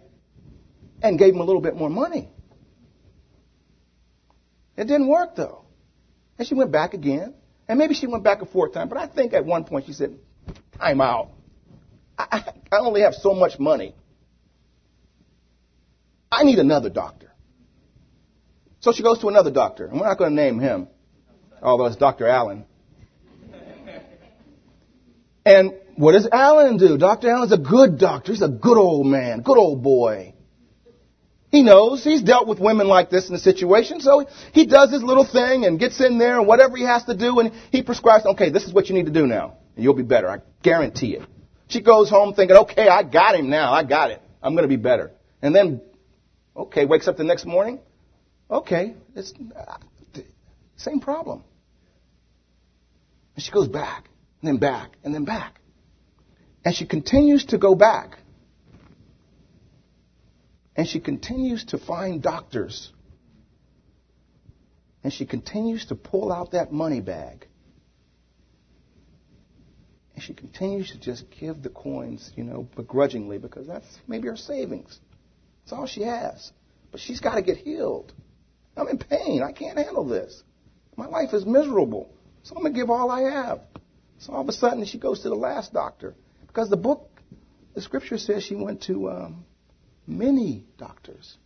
and 1.03 1.19
gave 1.19 1.35
him 1.35 1.41
a 1.41 1.45
little 1.45 1.61
bit 1.61 1.77
more 1.77 1.91
money. 1.91 2.31
It 4.77 4.85
didn't 4.85 5.09
work 5.09 5.37
though. 5.37 5.65
And 6.39 6.47
she 6.47 6.55
went 6.55 6.73
back 6.73 6.95
again 6.95 7.35
and 7.69 7.79
maybe 7.79 7.95
she 7.95 8.07
went 8.07 8.25
back 8.25 8.43
a 8.43 8.47
fourth 8.47 8.73
time, 8.73 8.89
but 8.89 8.99
I 8.99 9.07
think 9.07 9.33
at 9.33 9.45
one 9.45 9.65
point 9.65 9.87
she 9.87 9.93
said, 9.93 10.19
I'm 10.79 11.01
out. 11.01 11.31
I, 12.19 12.53
I 12.71 12.79
only 12.79 13.03
have 13.03 13.15
so 13.15 13.35
much 13.35 13.59
money. 13.59 13.95
I 16.31 16.45
need 16.45 16.59
another 16.59 16.91
doctor. 16.91 17.33
So 18.81 18.93
she 18.93 19.03
goes 19.03 19.21
to 19.21 19.29
another 19.29 19.51
doctor, 19.51 19.87
and 19.87 20.01
we're 20.01 20.07
not 20.07 20.19
going 20.19 20.31
to 20.31 20.37
name 20.37 20.59
him, 20.59 20.89
although 21.63 21.87
it's 21.87 21.97
Dr. 21.97 22.27
Allen. 22.27 22.65
And 25.45 25.75
what 25.97 26.13
does 26.13 26.29
Alan 26.31 26.77
do? 26.77 26.97
Dr. 26.97 27.31
Allen's 27.31 27.53
a 27.53 27.59
good 27.59 27.99
doctor. 27.99 28.33
He's 28.33 28.43
a 28.43 28.49
good 28.49 28.79
old 28.79 29.07
man, 29.07 29.43
good 29.43 29.59
old 29.59 29.83
boy. 29.83 30.35
He 31.51 31.63
knows. 31.63 32.03
He's 32.03 32.23
dealt 32.23 32.49
with 32.49 32.59
women 32.61 32.89
like 32.89 33.11
this 33.11 33.29
in 33.29 33.35
a 33.35 33.39
situation. 33.39 34.01
So 34.01 34.27
he 34.53 34.65
does 34.65 34.91
his 34.91 35.03
little 35.03 35.27
thing 35.27 35.67
and 35.67 35.79
gets 35.79 36.01
in 36.01 36.17
there 36.17 36.39
and 36.39 36.47
whatever 36.47 36.77
he 36.77 36.85
has 36.85 37.05
to 37.05 37.17
do 37.17 37.41
and 37.41 37.53
he 37.71 37.83
prescribes, 37.83 38.25
okay, 38.25 38.49
this 38.49 38.65
is 38.65 38.73
what 38.73 38.89
you 38.89 38.95
need 38.95 39.07
to 39.07 39.13
do 39.13 39.27
now. 39.27 39.59
And 39.77 39.85
you'll 39.85 39.95
be 39.95 40.03
better. 40.03 40.31
I 40.31 40.39
guarantee 40.63 41.15
it. 41.17 41.29
She 41.69 41.83
goes 41.83 42.09
home 42.09 42.33
thinking, 42.33 42.57
okay, 42.57 42.89
I 42.89 43.03
got 43.03 43.35
him 43.35 43.51
now. 43.51 43.73
I 43.73 43.85
got 43.85 44.11
it. 44.11 44.23
I'm 44.43 44.55
going 44.55 44.65
to 44.65 44.69
be 44.69 44.77
better. 44.77 45.11
And 45.43 45.55
then, 45.55 45.83
okay, 46.57 46.87
wakes 46.87 47.07
up 47.07 47.19
the 47.19 47.25
next 47.25 47.45
morning. 47.45 47.81
Okay, 48.51 48.95
it's 49.15 49.33
uh, 49.55 49.77
same 50.77 51.01
problem. 51.01 51.45
And 53.35 53.45
she 53.45 53.51
goes 53.51 53.69
back 53.69 54.09
and 54.43 54.49
then 54.49 54.59
back 54.59 54.97
and 55.05 55.15
then 55.15 55.25
back. 55.25 55.61
And 56.65 56.75
she 56.75 56.87
continues 56.87 57.47
to 57.47 57.59
go 57.59 57.75
back. 57.75 58.19
And 60.75 60.87
she 60.87 61.01
continues 61.01 61.65
to 61.67 61.79
find 61.79 62.23
doctors. 62.23 62.93
And 65.05 65.13
she 65.13 65.27
continues 65.27 65.87
to 65.87 65.95
pull 65.95 66.33
out 66.33 66.53
that 66.53 66.73
money 66.73 67.01
bag. 67.01 67.47
And 70.15 70.23
she 70.23 70.35
continues 70.35 70.91
to 70.91 71.01
just 71.01 71.25
give 71.31 71.63
the 71.63 71.69
coins, 71.69 72.33
you 72.37 72.45
know, 72.45 72.69
begrudgingly 72.77 73.39
because 73.39 73.67
that's 73.67 73.87
maybe 74.07 74.29
her 74.29 74.37
savings. 74.37 74.99
That's 75.65 75.73
all 75.73 75.87
she 75.87 76.03
has. 76.03 76.53
But 76.91 77.01
she's 77.01 77.21
got 77.21 77.37
to 77.37 77.43
get 77.43 77.57
healed. 77.57 78.13
I'm 78.77 78.89
in 78.89 78.99
pain. 78.99 79.43
I 79.43 79.53
can't 79.53 79.79
handle 79.79 80.07
this. 80.07 80.43
My 80.97 81.07
life 81.07 81.33
is 81.33 81.47
miserable. 81.47 82.13
So 82.43 82.57
I'm 82.57 82.63
going 82.63 82.75
to 82.75 82.81
give 82.81 82.91
all 82.91 83.11
I 83.11 83.23
have. 83.23 83.61
So 84.23 84.33
all 84.33 84.43
of 84.43 84.49
a 84.49 84.53
sudden 84.53 84.85
she 84.85 84.99
goes 84.99 85.21
to 85.23 85.29
the 85.29 85.35
last 85.35 85.73
doctor. 85.73 86.15
Because 86.47 86.71
the 86.71 86.77
book, 86.77 87.11
the 87.75 87.83
scripture 87.83 88.19
says 88.19 88.45
she 88.45 88.55
went 88.55 88.83
to 88.85 89.11
um, 89.11 89.45
many 90.07 90.65
doctors. 90.79 91.37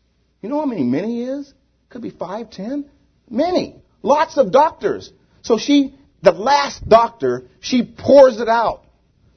You 0.42 0.50
know 0.50 0.60
how 0.60 0.66
many 0.66 0.82
many 0.82 1.22
is? 1.22 1.52
Could 1.88 2.02
be 2.02 2.10
five, 2.10 2.50
ten. 2.50 2.90
Many. 3.30 3.76
Lots 4.02 4.36
of 4.36 4.52
doctors. 4.52 5.10
So 5.40 5.56
she, 5.56 5.94
the 6.20 6.32
last 6.32 6.86
doctor, 6.86 7.44
she 7.60 7.82
pours 7.82 8.40
it 8.40 8.48
out. 8.48 8.84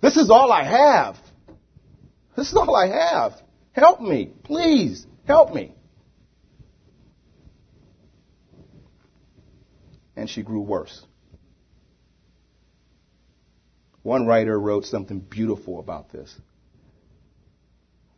This 0.02 0.18
is 0.18 0.30
all 0.30 0.52
I 0.52 0.64
have. 0.64 1.16
This 2.36 2.50
is 2.50 2.58
all 2.58 2.76
I 2.76 2.88
have. 2.88 3.42
Help 3.72 4.02
me. 4.02 4.32
Please. 4.44 5.06
Help 5.26 5.54
me. 5.54 5.74
And 10.18 10.30
she 10.30 10.44
grew 10.44 10.62
worse. 10.62 11.06
One 14.04 14.26
writer 14.26 14.58
wrote 14.60 14.86
something 14.86 15.20
beautiful 15.20 15.80
about 15.80 16.12
this. 16.12 16.34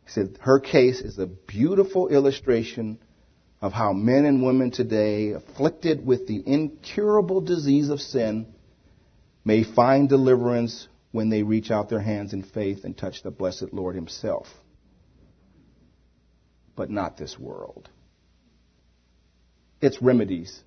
He 0.04 0.10
said, 0.10 0.38
Her 0.40 0.60
case 0.60 1.00
is 1.00 1.18
a 1.18 1.26
beautiful 1.26 2.08
illustration 2.08 2.98
of 3.60 3.72
how 3.72 3.92
men 3.92 4.24
and 4.24 4.44
women 4.44 4.70
today, 4.70 5.30
afflicted 5.30 6.04
with 6.04 6.26
the 6.26 6.42
incurable 6.46 7.40
disease 7.40 7.90
of 7.90 8.00
sin, 8.00 8.52
may 9.44 9.62
find 9.64 10.08
deliverance 10.08 10.88
when 11.12 11.28
they 11.28 11.42
reach 11.42 11.70
out 11.70 11.88
their 11.88 12.00
hands 12.00 12.32
in 12.32 12.42
faith 12.42 12.84
and 12.84 12.96
touch 12.96 13.22
the 13.22 13.30
blessed 13.30 13.72
Lord 13.72 13.94
Himself. 13.94 14.46
But 16.74 16.90
not 16.90 17.16
this 17.16 17.38
world. 17.38 17.88
Its 19.80 20.00
remedies 20.00 20.60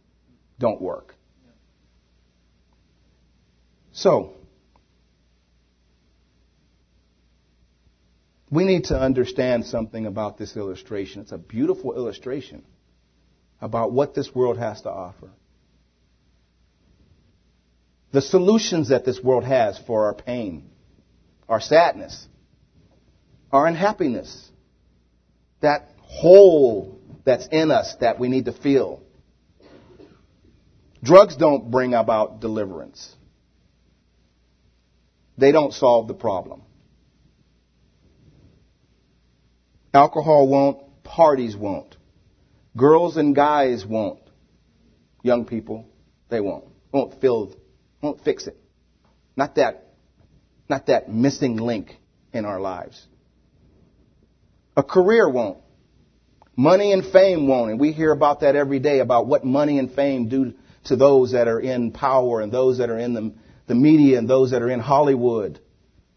don't 0.59 0.81
work. 0.81 1.15
So, 3.91 4.33
we 8.55 8.63
need 8.63 8.85
to 8.85 8.99
understand 8.99 9.65
something 9.65 10.05
about 10.05 10.37
this 10.37 10.55
illustration. 10.55 11.21
It's 11.21 11.31
a 11.31 11.37
beautiful 11.37 11.95
illustration 11.95 12.63
about 13.61 13.91
what 13.91 14.15
this 14.15 14.33
world 14.33 14.57
has 14.57 14.81
to 14.81 14.89
offer. 14.89 15.29
The 18.11 18.21
solutions 18.21 18.89
that 18.89 19.03
this 19.03 19.21
world 19.21 19.43
has 19.43 19.77
for 19.77 20.05
our 20.05 20.13
pain, 20.13 20.69
our 21.49 21.59
sadness, 21.59 22.27
our 23.51 23.67
unhappiness, 23.67 24.49
that 25.61 25.91
hole 25.99 26.99
that's 27.25 27.47
in 27.47 27.71
us 27.71 27.95
that 27.99 28.19
we 28.19 28.29
need 28.29 28.45
to 28.45 28.53
fill. 28.53 29.01
Drugs 31.03 31.35
don't 31.35 31.69
bring 31.71 31.93
about 31.93 32.39
deliverance. 32.39 33.13
They 35.37 35.51
don't 35.51 35.73
solve 35.73 36.07
the 36.07 36.13
problem. 36.13 36.61
Alcohol 39.95 40.49
won't. 40.49 41.03
Parties 41.05 41.55
won't. 41.55 41.95
Girls 42.75 43.15
and 43.15 43.33
guys 43.33 43.85
won't. 43.85 44.19
Young 45.23 45.45
people, 45.45 45.87
they 46.27 46.41
won't. 46.41 46.65
Won't 46.91 47.21
fill, 47.21 47.55
won't 48.01 48.21
fix 48.21 48.45
it. 48.45 48.57
Not 49.37 49.55
that, 49.55 49.93
not 50.67 50.87
that 50.87 51.09
missing 51.09 51.55
link 51.55 51.95
in 52.33 52.43
our 52.43 52.59
lives. 52.59 53.07
A 54.75 54.83
career 54.83 55.29
won't. 55.29 55.59
Money 56.57 56.91
and 56.91 57.05
fame 57.05 57.47
won't. 57.47 57.71
And 57.71 57.79
we 57.79 57.93
hear 57.93 58.11
about 58.11 58.41
that 58.41 58.57
every 58.57 58.79
day 58.79 58.99
about 58.99 59.27
what 59.27 59.45
money 59.45 59.79
and 59.79 59.89
fame 59.93 60.27
do 60.27 60.53
to 60.85 60.97
those 60.97 61.31
that 61.31 61.47
are 61.47 61.59
in 61.59 61.91
power 61.91 62.41
and 62.41 62.51
those 62.51 62.79
that 62.79 62.89
are 62.89 62.99
in 62.99 63.13
the, 63.13 63.33
the 63.67 63.75
media 63.75 64.17
and 64.17 64.29
those 64.29 64.51
that 64.51 64.61
are 64.61 64.69
in 64.69 64.81
Hollywood. 64.81 65.59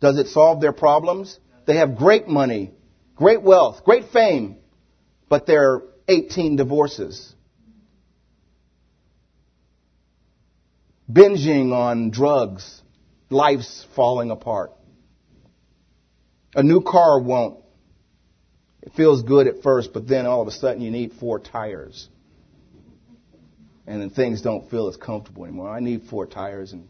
Does 0.00 0.18
it 0.18 0.26
solve 0.26 0.60
their 0.60 0.72
problems? 0.72 1.38
They 1.66 1.76
have 1.76 1.96
great 1.96 2.26
money 2.26 2.72
great 3.18 3.42
wealth, 3.42 3.84
great 3.84 4.10
fame, 4.12 4.56
but 5.28 5.46
there 5.46 5.72
are 5.72 5.82
18 6.06 6.56
divorces. 6.56 7.34
Binging 11.12 11.72
on 11.72 12.10
drugs, 12.10 12.80
life's 13.28 13.84
falling 13.96 14.30
apart. 14.30 14.72
A 16.54 16.62
new 16.62 16.80
car 16.80 17.20
won't. 17.20 17.58
It 18.82 18.92
feels 18.94 19.22
good 19.22 19.48
at 19.48 19.62
first, 19.62 19.92
but 19.92 20.06
then 20.06 20.24
all 20.24 20.40
of 20.40 20.48
a 20.48 20.52
sudden 20.52 20.80
you 20.80 20.90
need 20.90 21.12
four 21.14 21.40
tires. 21.40 22.08
And 23.86 24.00
then 24.00 24.10
things 24.10 24.42
don't 24.42 24.70
feel 24.70 24.88
as 24.88 24.96
comfortable 24.96 25.44
anymore. 25.44 25.70
I 25.70 25.80
need 25.80 26.04
four 26.04 26.26
tires 26.26 26.72
and 26.72 26.88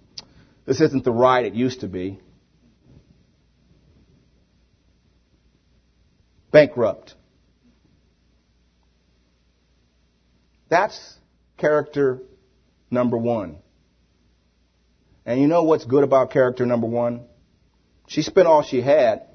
this 0.66 0.82
isn't 0.82 1.04
the 1.04 1.12
ride 1.12 1.46
it 1.46 1.54
used 1.54 1.80
to 1.80 1.88
be. 1.88 2.20
Bankrupt. 6.58 7.14
That's 10.68 11.14
character 11.56 12.20
number 12.90 13.16
one. 13.16 13.58
And 15.24 15.40
you 15.40 15.46
know 15.46 15.62
what's 15.62 15.84
good 15.84 16.02
about 16.02 16.32
character 16.32 16.66
number 16.66 16.88
one? 16.88 17.26
She 18.08 18.22
spent 18.22 18.48
all 18.48 18.64
she 18.64 18.80
had. 18.80 19.28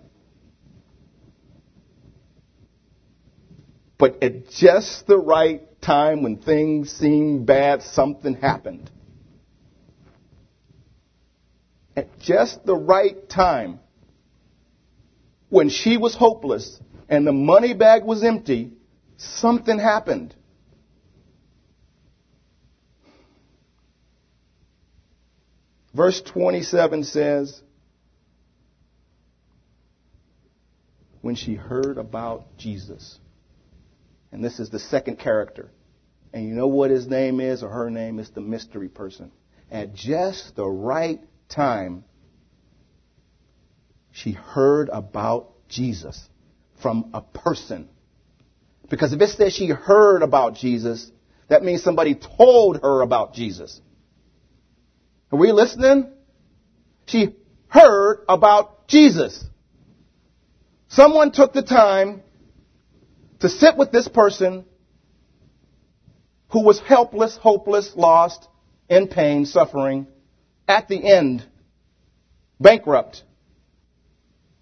But 3.98 4.22
at 4.22 4.50
just 4.50 5.08
the 5.08 5.18
right 5.18 5.62
time 5.82 6.24
when 6.24 6.36
things 6.40 6.92
seemed 6.92 7.46
bad, 7.46 7.84
something 7.84 8.34
happened. 8.34 8.92
At 11.96 12.20
just 12.20 12.66
the 12.66 12.76
right 12.76 13.30
time, 13.30 13.80
when 15.48 15.70
she 15.70 15.96
was 15.96 16.16
hopeless, 16.16 16.82
and 17.10 17.28
the 17.28 17.34
money 17.34 17.74
bag 17.74 18.04
was 18.04 18.24
empty, 18.24 18.74
something 19.18 19.78
happened. 19.78 20.36
Verse 25.94 26.22
27 26.22 27.04
says, 27.04 27.62
when 31.22 31.36
she 31.36 31.54
heard 31.56 31.98
about 31.98 32.58
Jesus. 32.58 33.20
And 34.32 34.44
this 34.44 34.60
is 34.60 34.70
the 34.72 34.80
second 34.80 35.20
character. 35.20 35.70
And 36.34 36.46
you 36.46 36.56
know 36.56 36.68
what 36.68 36.90
his 36.90 37.08
name 37.08 37.40
is 37.40 37.62
or 37.62 37.70
her 37.70 37.92
name 37.92 38.20
is 38.20 38.32
the 38.32 38.42
mystery 38.42 38.90
person. 38.90 39.32
At 39.72 39.94
just 39.94 40.56
the 40.56 40.68
right 40.68 41.22
time, 41.48 42.04
she 44.12 44.32
heard 44.32 44.90
about 44.90 45.52
Jesus 45.70 46.28
from 46.84 47.10
a 47.14 47.22
person. 47.22 47.90
Because 48.90 49.14
if 49.14 49.22
it 49.22 49.30
says 49.30 49.54
she 49.54 49.70
heard 49.70 50.22
about 50.22 50.56
Jesus, 50.56 51.10
that 51.48 51.64
means 51.64 51.82
somebody 51.82 52.14
told 52.14 52.82
her 52.84 53.02
about 53.02 53.34
Jesus. 53.34 53.82
Are 55.32 55.40
we 55.40 55.52
listening? 55.52 56.12
She 57.08 57.36
heard 57.70 58.24
about 58.30 58.88
Jesus. 58.88 59.44
Someone 60.90 61.32
took 61.32 61.54
the 61.54 61.64
time 61.64 62.22
to 63.40 63.50
sit 63.50 63.78
with 63.78 63.92
this 63.92 64.08
person 64.08 64.66
who 66.52 66.64
was 66.64 66.80
helpless, 66.80 67.36
hopeless, 67.38 67.94
lost, 67.96 68.48
in 68.90 69.08
pain, 69.08 69.46
suffering, 69.46 70.06
at 70.68 70.88
the 70.88 71.04
end, 71.04 71.44
bankrupt, 72.60 73.24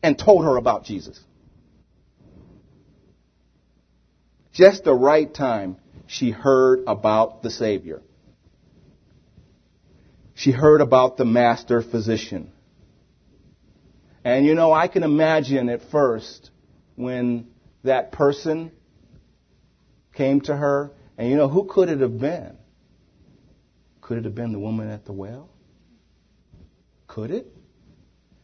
and 0.01 0.17
told 0.17 0.45
her 0.45 0.55
about 0.55 0.85
Jesus. 0.85 1.19
Just 4.61 4.83
the 4.83 4.93
right 4.93 5.33
time, 5.33 5.77
she 6.05 6.29
heard 6.29 6.83
about 6.85 7.41
the 7.41 7.49
Savior. 7.49 8.01
She 10.35 10.51
heard 10.51 10.81
about 10.81 11.17
the 11.17 11.25
master 11.25 11.81
physician. 11.81 12.51
And 14.23 14.45
you 14.45 14.53
know, 14.53 14.71
I 14.71 14.87
can 14.87 15.01
imagine 15.01 15.67
at 15.69 15.81
first 15.89 16.51
when 16.95 17.47
that 17.83 18.11
person 18.11 18.71
came 20.13 20.41
to 20.41 20.55
her, 20.55 20.91
and 21.17 21.29
you 21.29 21.37
know, 21.37 21.47
who 21.47 21.63
could 21.65 21.89
it 21.89 22.01
have 22.01 22.19
been? 22.19 22.55
Could 24.01 24.19
it 24.19 24.25
have 24.25 24.35
been 24.35 24.51
the 24.51 24.59
woman 24.59 24.89
at 24.89 25.05
the 25.05 25.13
well? 25.13 25.49
Could 27.07 27.31
it? 27.31 27.47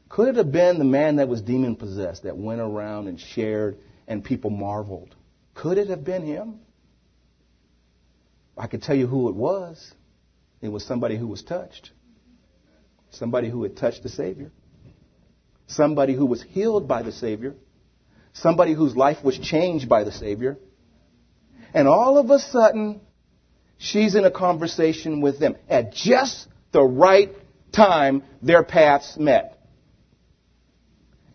Could 0.10 0.30
it 0.30 0.36
have 0.38 0.51
been 0.51 0.80
the 0.80 0.86
man 0.86 1.17
that 1.17 1.27
was 1.27 1.41
demon 1.43 1.75
possessed 1.75 2.23
that 2.23 2.38
went 2.38 2.62
around 2.62 3.08
and 3.08 3.19
shared 3.19 3.77
and 4.08 4.23
people 4.23 4.49
marveled? 4.49 5.16
Could 5.58 5.80
it 5.80 5.89
have 5.89 6.04
been 6.04 6.24
him? 6.24 6.60
I 8.56 8.67
could 8.67 8.84
tell 8.84 8.96
you 8.96 9.08
who 9.08 9.28
it 9.30 9.36
was. 9.36 9.91
It 10.62 10.70
was 10.70 10.86
somebody 10.86 11.17
who 11.17 11.28
was 11.28 11.41
touched. 11.41 11.89
Somebody 13.10 13.50
who 13.50 13.63
had 13.63 13.76
touched 13.76 14.04
the 14.04 14.10
Savior. 14.10 14.52
Somebody 15.65 16.13
who 16.13 16.28
was 16.28 16.43
healed 16.43 16.88
by 16.88 17.02
the 17.02 17.12
Savior. 17.12 17.56
Somebody 18.34 18.74
whose 18.74 18.96
life 18.96 19.24
was 19.24 19.38
changed 19.39 19.89
by 19.89 20.04
the 20.04 20.12
Savior. 20.12 20.58
And 21.74 21.88
all 21.88 22.20
of 22.20 22.30
a 22.30 22.38
sudden, 22.38 23.02
she's 23.80 24.13
in 24.13 24.26
a 24.26 24.32
conversation 24.32 25.22
with 25.22 25.39
them. 25.39 25.56
At 25.67 25.91
just 25.91 26.48
the 26.72 26.84
right 26.84 27.34
time, 27.72 28.22
their 28.43 28.63
paths 28.63 29.17
met. 29.17 29.58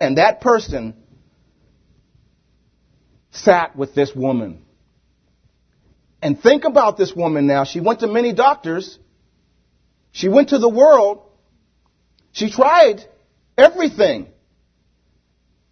And 0.01 0.19
that 0.19 0.41
person 0.41 1.02
sat 3.33 3.75
with 3.75 3.95
this 3.95 4.15
woman. 4.15 4.65
And 6.23 6.41
think 6.41 6.65
about 6.65 6.97
this 6.97 7.13
woman 7.15 7.47
now. 7.47 7.65
She 7.65 7.81
went 7.81 8.01
to 8.01 8.07
many 8.07 8.33
doctors. 8.33 8.99
She 10.13 10.29
went 10.29 10.51
to 10.51 10.59
the 10.59 10.69
world. 10.69 11.23
She 12.31 12.51
tried 12.51 13.05
everything. 13.59 14.29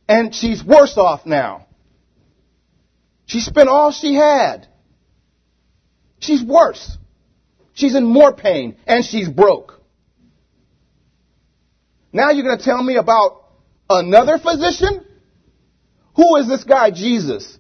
And 0.09 0.35
she's 0.35 0.65
worse 0.65 0.99
off 0.99 1.25
now. 1.25 1.67
She 3.27 3.39
spent 3.39 3.69
all 3.69 3.93
she 3.93 4.15
had. 4.15 4.67
She's 6.19 6.43
worse. 6.43 6.99
She's 7.75 7.95
in 7.95 8.05
more 8.05 8.35
pain 8.35 8.77
and 8.87 9.05
she's 9.05 9.29
broke. 9.29 9.81
Now 12.13 12.31
you're 12.31 12.45
going 12.45 12.59
to 12.59 12.65
tell 12.65 12.83
me 12.83 12.97
about 12.97 13.45
another 13.89 14.39
physician? 14.39 15.07
Who 16.21 16.37
is 16.37 16.47
this 16.47 16.65
guy, 16.65 16.91
Jesus? 16.91 17.59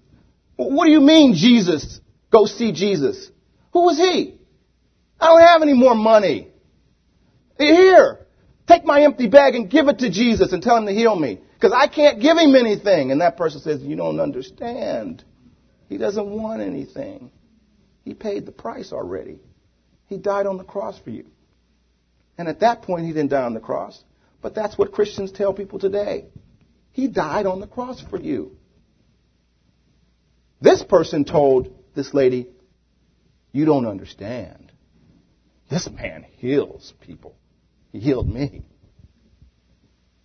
What 0.57 0.85
do 0.85 0.91
you 0.91 1.01
mean, 1.01 1.33
Jesus? 1.35 1.99
Go 2.31 2.45
see 2.45 2.73
Jesus. 2.73 3.31
Who 3.73 3.89
is 3.89 3.97
he? 3.97 4.39
I 5.19 5.29
don't 5.29 5.41
have 5.41 5.63
any 5.63 5.73
more 5.73 5.95
money. 5.95 6.49
Here, 7.59 8.27
take 8.69 8.85
my 8.85 9.01
empty 9.01 9.29
bag 9.29 9.55
and 9.55 9.71
give 9.71 9.89
it 9.89 10.01
to 10.01 10.11
Jesus 10.11 10.53
and 10.53 10.63
tell 10.63 10.77
him 10.77 10.85
to 10.85 10.93
heal 10.93 11.17
me. 11.17 11.41
Because 11.55 11.73
I 11.73 11.87
can't 11.89 12.21
give 12.21 12.37
him 12.37 12.55
anything. 12.55 13.11
And 13.11 13.23
that 13.23 13.39
person 13.39 13.63
says, 13.63 13.81
You 13.81 13.97
don't 13.97 14.21
understand. 14.21 15.25
He 15.89 15.97
doesn't 15.97 16.27
want 16.27 16.61
anything. 16.61 17.31
He 18.05 18.13
paid 18.13 18.45
the 18.45 18.53
price 18.53 18.93
already. 18.93 19.41
He 20.07 20.19
died 20.19 20.45
on 20.45 20.59
the 20.59 20.65
cross 20.65 20.99
for 20.99 21.09
you. 21.09 21.25
And 22.37 22.47
at 22.47 22.61
that 22.61 22.83
point, 22.83 23.07
he 23.07 23.13
didn't 23.15 23.31
die 23.31 23.43
on 23.43 23.55
the 23.55 23.61
cross. 23.61 24.05
But 24.43 24.55
that's 24.55 24.77
what 24.77 24.93
Christians 24.93 25.33
tell 25.33 25.55
people 25.55 25.79
today. 25.79 26.27
He 26.93 27.09
died 27.09 27.47
on 27.47 27.61
the 27.61 27.67
cross 27.67 28.01
for 28.01 28.19
you. 28.19 28.57
This 30.61 30.83
person 30.83 31.25
told 31.25 31.73
this 31.95 32.13
lady, 32.13 32.49
You 33.53 33.65
don't 33.65 33.87
understand. 33.87 34.73
This 35.71 35.89
man 35.89 36.27
heals 36.37 36.93
people. 37.01 37.37
He 37.93 38.01
healed 38.01 38.29
me. 38.29 38.63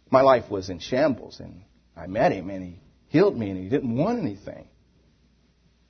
My 0.10 0.21
life 0.21 0.49
was 0.49 0.69
in 0.69 0.80
shambles, 0.80 1.39
and 1.39 1.62
I 1.95 2.08
met 2.08 2.32
him, 2.32 2.49
and 2.49 2.63
he 2.63 2.80
healed 3.08 3.38
me, 3.38 3.49
and 3.49 3.60
he 3.60 3.69
didn't 3.69 3.95
want 3.95 4.19
anything. 4.19 4.67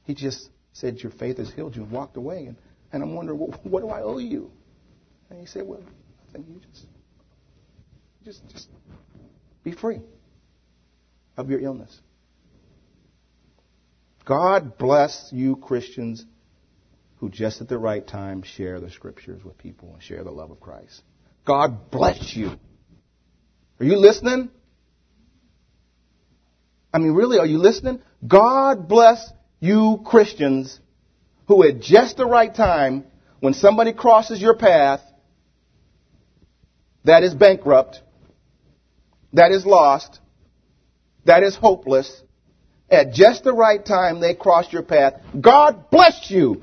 He 0.03 0.13
just 0.13 0.49
said, 0.73 0.99
Your 0.99 1.11
faith 1.11 1.37
has 1.37 1.51
healed 1.51 1.75
you, 1.75 1.83
and 1.83 1.91
walked 1.91 2.17
away. 2.17 2.45
And, 2.45 2.57
and 2.91 3.01
I'm 3.01 3.15
wondering, 3.15 3.39
well, 3.39 3.59
What 3.63 3.81
do 3.81 3.89
I 3.89 4.01
owe 4.01 4.17
you? 4.17 4.51
And 5.29 5.39
he 5.39 5.45
said, 5.45 5.65
Well, 5.65 5.81
I 6.29 6.31
think 6.33 6.47
you 6.47 6.61
just, 6.71 6.85
just, 8.23 8.49
just 8.49 8.69
be 9.63 9.71
free 9.71 10.01
of 11.37 11.49
your 11.49 11.59
illness. 11.59 11.99
God 14.25 14.77
bless 14.77 15.29
you, 15.31 15.55
Christians, 15.57 16.25
who 17.17 17.29
just 17.29 17.61
at 17.61 17.69
the 17.69 17.77
right 17.77 18.05
time 18.05 18.41
share 18.41 18.79
the 18.79 18.89
scriptures 18.89 19.43
with 19.43 19.57
people 19.57 19.93
and 19.93 20.01
share 20.01 20.23
the 20.23 20.31
love 20.31 20.51
of 20.51 20.59
Christ. 20.59 21.01
God 21.45 21.91
bless 21.91 22.35
you. 22.35 22.51
Are 23.79 23.85
you 23.85 23.97
listening? 23.97 24.49
I 26.93 26.97
mean, 26.97 27.11
really, 27.11 27.37
are 27.37 27.45
you 27.45 27.57
listening? 27.57 28.01
God 28.25 28.87
bless 28.87 29.31
you, 29.59 30.01
Christians, 30.05 30.79
who 31.47 31.67
at 31.67 31.81
just 31.81 32.17
the 32.17 32.25
right 32.25 32.53
time, 32.53 33.05
when 33.41 33.53
somebody 33.53 33.93
crosses 33.93 34.41
your 34.41 34.55
path 34.55 35.01
that 37.03 37.23
is 37.23 37.35
bankrupt, 37.35 38.01
that 39.33 39.51
is 39.51 39.65
lost, 39.65 40.19
that 41.25 41.43
is 41.43 41.55
hopeless, 41.55 42.21
at 42.89 43.13
just 43.13 43.43
the 43.43 43.53
right 43.53 43.83
time 43.83 44.19
they 44.19 44.33
cross 44.35 44.71
your 44.71 44.83
path. 44.83 45.13
God 45.39 45.89
bless 45.89 46.29
you 46.29 46.61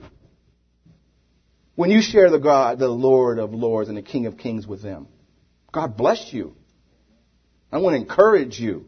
when 1.74 1.90
you 1.90 2.00
share 2.00 2.30
the 2.30 2.38
God, 2.38 2.78
the 2.78 2.88
Lord 2.88 3.38
of 3.38 3.52
Lords 3.52 3.88
and 3.88 3.98
the 3.98 4.02
King 4.02 4.26
of 4.26 4.38
Kings 4.38 4.66
with 4.66 4.82
them. 4.82 5.08
God 5.72 5.96
bless 5.96 6.32
you. 6.32 6.54
I 7.72 7.78
want 7.78 7.94
to 7.94 8.00
encourage 8.00 8.60
you 8.60 8.86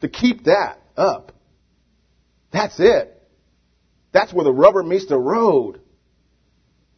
to 0.00 0.08
keep 0.08 0.44
that 0.44 0.78
up. 0.96 1.32
That's 2.52 2.78
it. 2.78 3.12
That's 4.12 4.32
where 4.32 4.44
the 4.44 4.52
rubber 4.52 4.82
meets 4.82 5.06
the 5.06 5.18
road. 5.18 5.80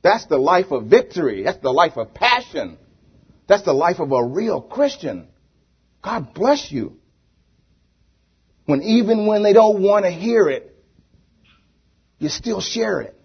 That's 0.02 0.26
the 0.26 0.38
life 0.38 0.70
of 0.70 0.84
victory. 0.84 1.42
That's 1.42 1.58
the 1.58 1.72
life 1.72 1.96
of 1.96 2.14
passion. 2.14 2.78
That's 3.48 3.64
the 3.64 3.72
life 3.72 3.98
of 3.98 4.12
a 4.12 4.24
real 4.24 4.60
Christian. 4.60 5.28
God 6.04 6.34
bless 6.34 6.70
you. 6.70 6.97
When 8.68 8.82
even 8.82 9.24
when 9.24 9.42
they 9.42 9.54
don't 9.54 9.80
want 9.80 10.04
to 10.04 10.10
hear 10.10 10.46
it, 10.46 10.76
you 12.18 12.28
still 12.28 12.60
share 12.60 13.00
it. 13.00 13.18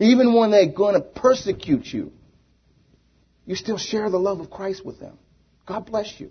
Even 0.00 0.32
when 0.32 0.50
they're 0.50 0.72
going 0.72 0.94
to 0.94 1.02
persecute 1.02 1.84
you, 1.84 2.12
you 3.44 3.56
still 3.56 3.76
share 3.76 4.08
the 4.08 4.16
love 4.18 4.40
of 4.40 4.48
Christ 4.48 4.86
with 4.86 4.98
them. 5.00 5.18
God 5.66 5.84
bless 5.84 6.18
you. 6.18 6.30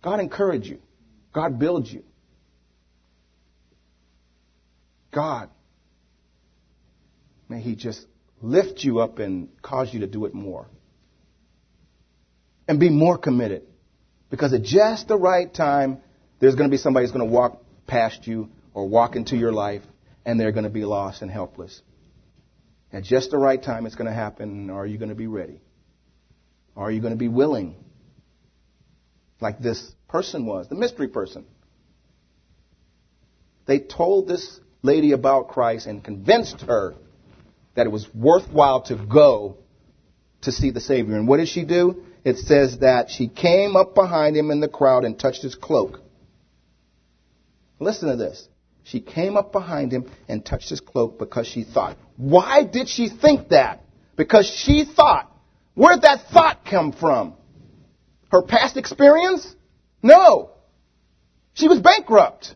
God 0.00 0.20
encourage 0.20 0.68
you. 0.68 0.78
God 1.32 1.58
build 1.58 1.88
you. 1.88 2.04
God, 5.10 5.50
may 7.48 7.60
He 7.60 7.74
just 7.74 8.06
lift 8.40 8.84
you 8.84 9.00
up 9.00 9.18
and 9.18 9.48
cause 9.60 9.92
you 9.92 10.00
to 10.00 10.06
do 10.06 10.24
it 10.26 10.34
more. 10.34 10.68
And 12.68 12.78
be 12.78 12.90
more 12.90 13.18
committed. 13.18 13.64
Because 14.30 14.52
at 14.52 14.62
just 14.62 15.08
the 15.08 15.16
right 15.16 15.52
time, 15.52 15.98
there's 16.42 16.56
going 16.56 16.68
to 16.68 16.74
be 16.74 16.76
somebody 16.76 17.06
who's 17.06 17.12
going 17.12 17.24
to 17.24 17.32
walk 17.32 17.62
past 17.86 18.26
you 18.26 18.48
or 18.74 18.88
walk 18.88 19.14
into 19.14 19.36
your 19.36 19.52
life, 19.52 19.82
and 20.26 20.40
they're 20.40 20.50
going 20.50 20.64
to 20.64 20.70
be 20.70 20.84
lost 20.84 21.22
and 21.22 21.30
helpless. 21.30 21.80
At 22.92 23.04
just 23.04 23.30
the 23.30 23.38
right 23.38 23.62
time, 23.62 23.86
it's 23.86 23.94
going 23.94 24.08
to 24.08 24.12
happen. 24.12 24.68
Are 24.68 24.84
you 24.84 24.98
going 24.98 25.10
to 25.10 25.14
be 25.14 25.28
ready? 25.28 25.60
Are 26.76 26.90
you 26.90 27.00
going 27.00 27.12
to 27.12 27.18
be 27.18 27.28
willing? 27.28 27.76
Like 29.40 29.60
this 29.60 29.92
person 30.08 30.44
was, 30.44 30.68
the 30.68 30.74
mystery 30.74 31.06
person. 31.06 31.46
They 33.66 33.78
told 33.78 34.26
this 34.26 34.58
lady 34.82 35.12
about 35.12 35.46
Christ 35.46 35.86
and 35.86 36.02
convinced 36.02 36.62
her 36.62 36.96
that 37.76 37.86
it 37.86 37.90
was 37.90 38.12
worthwhile 38.12 38.82
to 38.82 38.96
go 38.96 39.58
to 40.40 40.50
see 40.50 40.72
the 40.72 40.80
Savior. 40.80 41.14
And 41.14 41.28
what 41.28 41.36
did 41.36 41.46
she 41.46 41.64
do? 41.64 42.02
It 42.24 42.38
says 42.38 42.80
that 42.80 43.10
she 43.10 43.28
came 43.28 43.76
up 43.76 43.94
behind 43.94 44.36
him 44.36 44.50
in 44.50 44.58
the 44.58 44.66
crowd 44.66 45.04
and 45.04 45.16
touched 45.16 45.42
his 45.42 45.54
cloak. 45.54 46.00
Listen 47.82 48.08
to 48.10 48.16
this. 48.16 48.48
She 48.84 49.00
came 49.00 49.36
up 49.36 49.52
behind 49.52 49.92
him 49.92 50.10
and 50.28 50.44
touched 50.44 50.70
his 50.70 50.80
cloak 50.80 51.18
because 51.18 51.46
she 51.46 51.64
thought. 51.64 51.96
Why 52.16 52.64
did 52.64 52.88
she 52.88 53.08
think 53.08 53.50
that? 53.50 53.84
Because 54.16 54.46
she 54.46 54.84
thought. 54.84 55.30
Where 55.74 55.94
did 55.94 56.02
that 56.02 56.28
thought 56.32 56.64
come 56.64 56.92
from? 56.92 57.34
Her 58.30 58.42
past 58.42 58.76
experience? 58.76 59.54
No. 60.02 60.50
She 61.54 61.68
was 61.68 61.80
bankrupt. 61.80 62.54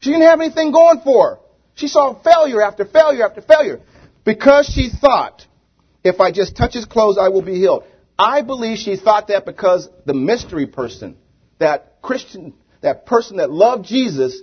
She 0.00 0.10
didn't 0.10 0.26
have 0.26 0.40
anything 0.40 0.72
going 0.72 1.00
for 1.02 1.28
her. 1.28 1.40
She 1.74 1.88
saw 1.88 2.14
failure 2.22 2.60
after 2.62 2.84
failure 2.84 3.24
after 3.26 3.40
failure. 3.40 3.80
Because 4.24 4.66
she 4.66 4.90
thought, 4.90 5.46
if 6.04 6.20
I 6.20 6.32
just 6.32 6.56
touch 6.56 6.74
his 6.74 6.84
clothes, 6.84 7.18
I 7.18 7.28
will 7.28 7.42
be 7.42 7.54
healed. 7.54 7.84
I 8.18 8.42
believe 8.42 8.78
she 8.78 8.96
thought 8.96 9.28
that 9.28 9.46
because 9.46 9.88
the 10.04 10.12
mystery 10.12 10.66
person, 10.66 11.16
that 11.58 12.02
Christian 12.02 12.54
that 12.80 13.06
person 13.06 13.38
that 13.38 13.50
loved 13.50 13.86
Jesus 13.86 14.40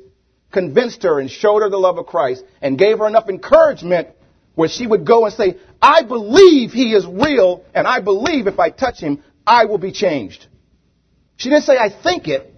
convinced 0.52 1.04
her 1.04 1.20
and 1.20 1.30
showed 1.30 1.62
her 1.62 1.70
the 1.70 1.78
love 1.78 1.98
of 1.98 2.06
Christ 2.06 2.44
and 2.62 2.78
gave 2.78 3.00
her 3.00 3.08
enough 3.08 3.30
encouragement 3.30 4.10
where 4.56 4.70
she 4.70 4.88
would 4.88 5.06
go 5.06 5.26
and 5.26 5.34
say, 5.34 5.58
I 5.82 6.04
believe 6.04 6.72
he 6.72 6.94
is 6.94 7.06
real 7.06 7.64
and 7.74 7.88
I 7.88 8.00
believe 8.02 8.48
if 8.48 8.60
I 8.60 8.70
touch 8.70 9.00
him, 9.00 9.24
I 9.46 9.66
will 9.66 9.78
be 9.78 9.92
changed. 9.92 10.48
She 11.36 11.50
didn't 11.50 11.66
say, 11.66 11.78
I 11.78 11.90
think 11.90 12.28
it. 12.28 12.54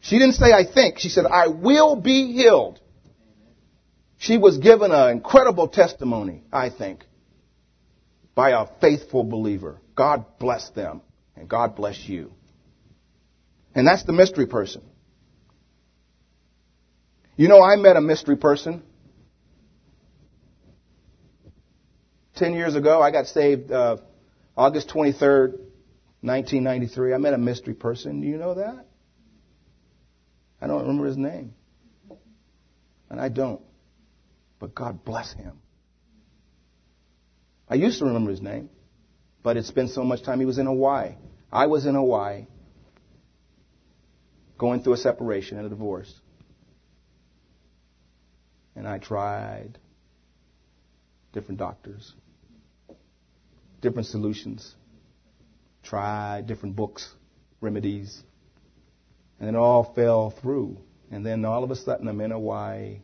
She 0.00 0.18
didn't 0.18 0.34
say, 0.34 0.52
I 0.52 0.64
think. 0.64 0.98
She 0.98 1.08
said, 1.08 1.26
I 1.26 1.48
will 1.48 1.96
be 1.96 2.32
healed. 2.32 2.80
She 4.18 4.38
was 4.38 4.58
given 4.58 4.92
an 4.92 5.10
incredible 5.10 5.68
testimony, 5.68 6.44
I 6.52 6.70
think, 6.70 7.04
by 8.34 8.50
a 8.50 8.66
faithful 8.80 9.24
believer. 9.24 9.80
God 9.94 10.24
bless 10.38 10.70
them 10.70 11.02
and 11.36 11.48
God 11.48 11.74
bless 11.74 12.08
you. 12.08 12.32
And 13.74 13.86
that's 13.86 14.04
the 14.04 14.12
mystery 14.12 14.46
person. 14.46 14.82
You 17.36 17.48
know, 17.48 17.62
I 17.62 17.76
met 17.76 17.96
a 17.96 18.00
mystery 18.00 18.36
person. 18.36 18.82
Ten 22.34 22.54
years 22.54 22.74
ago, 22.74 23.00
I 23.00 23.10
got 23.10 23.26
saved 23.26 23.70
uh, 23.70 23.98
August 24.56 24.88
23rd, 24.88 25.52
1993. 26.22 27.14
I 27.14 27.18
met 27.18 27.34
a 27.34 27.38
mystery 27.38 27.74
person. 27.74 28.20
Do 28.20 28.26
you 28.26 28.36
know 28.36 28.54
that? 28.54 28.86
I 30.60 30.66
don't 30.66 30.82
remember 30.82 31.06
his 31.06 31.16
name. 31.16 31.54
And 33.08 33.20
I 33.20 33.28
don't. 33.28 33.62
But 34.58 34.74
God 34.74 35.04
bless 35.04 35.32
him. 35.32 35.58
I 37.68 37.76
used 37.76 38.00
to 38.00 38.04
remember 38.06 38.30
his 38.30 38.42
name, 38.42 38.68
but 39.42 39.56
it's 39.56 39.70
been 39.70 39.88
so 39.88 40.02
much 40.02 40.22
time. 40.24 40.40
He 40.40 40.46
was 40.46 40.58
in 40.58 40.66
Hawaii. 40.66 41.14
I 41.52 41.66
was 41.66 41.86
in 41.86 41.94
Hawaii 41.94 42.46
going 44.60 44.82
through 44.82 44.92
a 44.92 44.98
separation 44.98 45.56
and 45.56 45.66
a 45.66 45.70
divorce. 45.70 46.12
And 48.76 48.86
I 48.86 48.98
tried 48.98 49.78
different 51.32 51.58
doctors, 51.58 52.12
different 53.80 54.06
solutions, 54.08 54.74
tried 55.82 56.46
different 56.46 56.76
books, 56.76 57.10
remedies, 57.62 58.22
and 59.40 59.48
it 59.48 59.56
all 59.56 59.94
fell 59.94 60.28
through. 60.42 60.78
And 61.10 61.24
then 61.24 61.46
all 61.46 61.64
of 61.64 61.70
a 61.70 61.76
sudden, 61.76 62.06
I'm 62.06 62.20
in 62.20 62.30
Hawaii. 62.30 63.00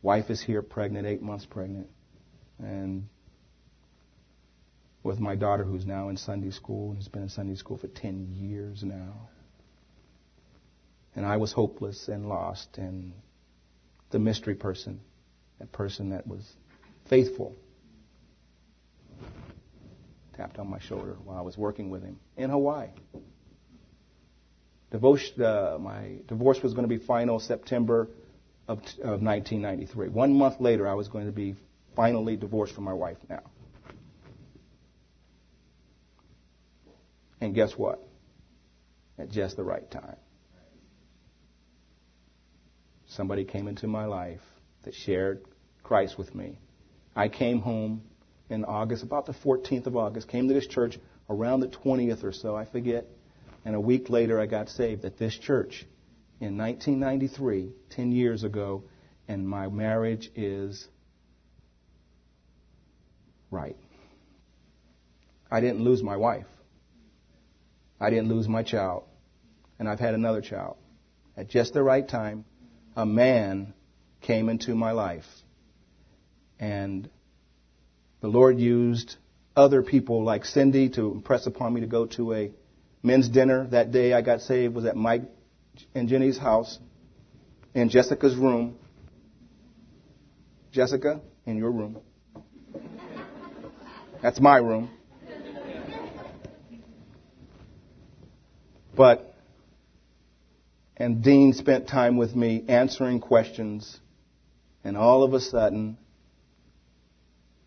Wife 0.00 0.30
is 0.30 0.40
here, 0.40 0.62
pregnant, 0.62 1.08
eight 1.08 1.22
months 1.22 1.44
pregnant, 1.44 1.88
and 2.60 3.08
with 5.02 5.18
my 5.18 5.34
daughter 5.34 5.64
who's 5.64 5.84
now 5.84 6.08
in 6.08 6.16
Sunday 6.16 6.52
school 6.52 6.90
and 6.90 6.98
has 6.98 7.08
been 7.08 7.22
in 7.22 7.28
Sunday 7.28 7.56
school 7.56 7.78
for 7.78 7.88
10 7.88 8.28
years 8.30 8.84
now. 8.84 9.28
And 11.16 11.24
I 11.24 11.36
was 11.36 11.52
hopeless 11.52 12.08
and 12.08 12.28
lost 12.28 12.78
and 12.78 13.12
the 14.10 14.18
mystery 14.18 14.54
person, 14.54 15.00
that 15.58 15.72
person 15.72 16.10
that 16.10 16.26
was 16.26 16.42
faithful, 17.08 17.54
tapped 20.36 20.58
on 20.58 20.68
my 20.68 20.80
shoulder 20.80 21.16
while 21.24 21.36
I 21.36 21.42
was 21.42 21.56
working 21.56 21.90
with 21.90 22.02
him 22.02 22.18
in 22.36 22.50
Hawaii. 22.50 22.88
Uh, 24.92 25.76
my 25.80 26.18
divorce 26.28 26.62
was 26.62 26.72
going 26.72 26.88
to 26.88 26.98
be 26.98 27.04
final 27.04 27.40
September 27.40 28.08
of, 28.68 28.78
of 29.02 29.20
1993. 29.22 30.08
One 30.08 30.34
month 30.34 30.60
later, 30.60 30.86
I 30.88 30.94
was 30.94 31.08
going 31.08 31.26
to 31.26 31.32
be 31.32 31.56
finally 31.96 32.36
divorced 32.36 32.74
from 32.74 32.84
my 32.84 32.92
wife 32.92 33.18
now. 33.28 33.42
And 37.40 37.54
guess 37.54 37.72
what? 37.72 38.00
At 39.18 39.30
just 39.30 39.56
the 39.56 39.64
right 39.64 39.88
time. 39.90 40.16
Somebody 43.16 43.44
came 43.44 43.68
into 43.68 43.86
my 43.86 44.06
life 44.06 44.40
that 44.82 44.94
shared 44.94 45.44
Christ 45.84 46.18
with 46.18 46.34
me. 46.34 46.58
I 47.14 47.28
came 47.28 47.60
home 47.60 48.02
in 48.50 48.64
August, 48.64 49.04
about 49.04 49.26
the 49.26 49.32
14th 49.32 49.86
of 49.86 49.96
August, 49.96 50.28
came 50.28 50.48
to 50.48 50.54
this 50.54 50.66
church 50.66 50.98
around 51.30 51.60
the 51.60 51.68
20th 51.68 52.24
or 52.24 52.32
so, 52.32 52.56
I 52.56 52.64
forget. 52.64 53.06
And 53.64 53.76
a 53.76 53.80
week 53.80 54.10
later, 54.10 54.40
I 54.40 54.46
got 54.46 54.68
saved 54.68 55.04
at 55.04 55.16
this 55.16 55.38
church 55.38 55.86
in 56.40 56.58
1993, 56.58 57.72
10 57.90 58.12
years 58.12 58.42
ago, 58.42 58.82
and 59.28 59.48
my 59.48 59.68
marriage 59.68 60.30
is 60.34 60.86
right. 63.50 63.76
I 65.50 65.60
didn't 65.60 65.84
lose 65.84 66.02
my 66.02 66.16
wife. 66.16 66.46
I 68.00 68.10
didn't 68.10 68.28
lose 68.28 68.48
my 68.48 68.64
child. 68.64 69.04
And 69.78 69.88
I've 69.88 70.00
had 70.00 70.14
another 70.14 70.40
child. 70.40 70.76
At 71.36 71.48
just 71.48 71.72
the 71.72 71.82
right 71.82 72.06
time, 72.06 72.44
a 72.96 73.06
man 73.06 73.74
came 74.20 74.48
into 74.48 74.74
my 74.74 74.92
life. 74.92 75.26
And 76.58 77.08
the 78.20 78.28
Lord 78.28 78.58
used 78.58 79.16
other 79.56 79.82
people 79.82 80.24
like 80.24 80.44
Cindy 80.44 80.88
to 80.90 81.12
impress 81.12 81.46
upon 81.46 81.74
me 81.74 81.80
to 81.82 81.86
go 81.86 82.06
to 82.06 82.32
a 82.34 82.50
men's 83.02 83.28
dinner 83.28 83.66
that 83.68 83.92
day 83.92 84.12
I 84.12 84.22
got 84.22 84.40
saved 84.40 84.74
was 84.74 84.84
at 84.84 84.96
Mike 84.96 85.22
and 85.94 86.08
Jenny's 86.08 86.38
house 86.38 86.78
in 87.74 87.88
Jessica's 87.88 88.36
room. 88.36 88.76
Jessica, 90.72 91.20
in 91.46 91.56
your 91.56 91.70
room. 91.70 91.98
That's 94.22 94.40
my 94.40 94.56
room. 94.56 94.90
But, 98.96 99.33
and 100.96 101.22
Dean 101.22 101.52
spent 101.52 101.88
time 101.88 102.16
with 102.16 102.34
me 102.34 102.64
answering 102.68 103.20
questions, 103.20 103.98
and 104.82 104.96
all 104.96 105.22
of 105.22 105.34
a 105.34 105.40
sudden, 105.40 105.98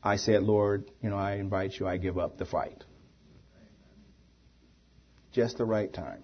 I 0.03 0.17
said, 0.17 0.43
Lord, 0.43 0.89
you 1.01 1.09
know, 1.09 1.17
I 1.17 1.35
invite 1.35 1.73
you, 1.79 1.87
I 1.87 1.97
give 1.97 2.17
up 2.17 2.37
the 2.37 2.45
fight 2.45 2.83
just 5.37 5.59
the 5.59 5.65
right 5.65 5.93
time. 5.93 6.23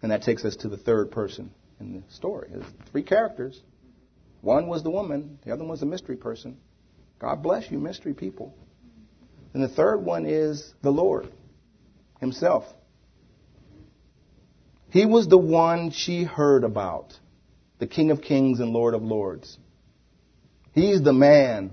And 0.00 0.10
that 0.12 0.22
takes 0.22 0.46
us 0.46 0.56
to 0.56 0.68
the 0.70 0.78
third 0.78 1.10
person 1.10 1.50
in 1.78 1.92
the 1.92 2.14
story. 2.14 2.48
There's 2.50 2.64
three 2.90 3.02
characters. 3.02 3.60
One 4.40 4.66
was 4.66 4.82
the 4.82 4.90
woman, 4.90 5.38
the 5.44 5.52
other 5.52 5.60
one 5.60 5.72
was 5.72 5.80
the 5.80 5.86
mystery 5.86 6.16
person. 6.16 6.56
God 7.18 7.42
bless 7.42 7.70
you, 7.70 7.78
mystery 7.78 8.14
people. 8.14 8.56
And 9.52 9.62
the 9.62 9.68
third 9.68 9.98
one 9.98 10.24
is 10.24 10.72
the 10.80 10.90
Lord 10.90 11.30
Himself. 12.18 12.64
He 14.90 15.06
was 15.06 15.28
the 15.28 15.38
one 15.38 15.90
she 15.90 16.24
heard 16.24 16.64
about, 16.64 17.18
the 17.78 17.86
King 17.86 18.10
of 18.10 18.22
Kings 18.22 18.60
and 18.60 18.70
Lord 18.70 18.94
of 18.94 19.02
Lords. 19.02 19.58
He's 20.72 21.02
the 21.02 21.12
man 21.12 21.72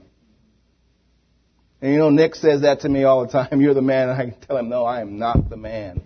and 1.82 1.94
you 1.94 2.00
know, 2.00 2.10
Nick 2.10 2.36
says 2.36 2.62
that 2.62 2.82
to 2.82 2.90
me 2.90 3.04
all 3.04 3.26
the 3.26 3.32
time. 3.32 3.62
You're 3.62 3.74
the 3.74 3.82
man. 3.82 4.10
And 4.10 4.22
I 4.22 4.46
tell 4.46 4.58
him, 4.58 4.70
no, 4.70 4.86
I 4.86 5.02
am 5.02 5.20
not 5.20 5.50
the 5.50 5.58
man. 5.58 6.02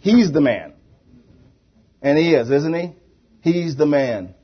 He's 0.00 0.32
the 0.32 0.40
man. 0.40 0.74
And 2.02 2.18
he 2.18 2.34
is, 2.34 2.50
isn't 2.50 2.74
he? 2.74 2.92
He's 3.40 3.76
the 3.76 3.86
man. 3.86 4.34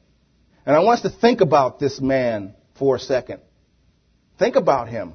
And 0.64 0.74
I 0.74 0.80
want 0.80 1.04
us 1.04 1.12
to 1.12 1.20
think 1.20 1.40
about 1.40 1.78
this 1.78 2.00
man 2.00 2.54
for 2.78 2.96
a 2.96 2.98
second. 2.98 3.40
Think 4.38 4.56
about 4.56 4.88
him. 4.88 5.14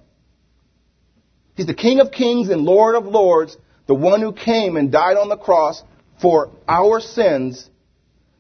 He's 1.56 1.66
the 1.66 1.74
King 1.74 2.00
of 2.00 2.12
Kings 2.12 2.50
and 2.50 2.62
Lord 2.62 2.96
of 2.96 3.06
Lords, 3.06 3.58
the 3.88 3.96
one 3.96 4.22
who 4.22 4.32
came 4.32 4.78
and 4.78 4.92
died 4.92 5.18
on 5.18 5.28
the 5.28 5.38
cross 5.38 5.82
for 6.22 6.52
our 6.68 7.00
sins 7.00 7.70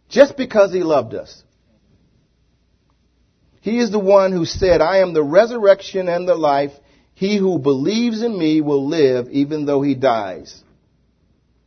just 0.09 0.37
because 0.37 0.73
he 0.73 0.83
loved 0.83 1.13
us. 1.13 1.43
He 3.61 3.79
is 3.79 3.91
the 3.91 3.99
one 3.99 4.31
who 4.31 4.45
said, 4.45 4.81
I 4.81 4.99
am 4.99 5.13
the 5.13 5.23
resurrection 5.23 6.07
and 6.07 6.27
the 6.27 6.35
life. 6.35 6.71
He 7.13 7.37
who 7.37 7.59
believes 7.59 8.21
in 8.21 8.37
me 8.37 8.61
will 8.61 8.87
live 8.87 9.27
even 9.29 9.65
though 9.65 9.81
he 9.81 9.95
dies. 9.95 10.63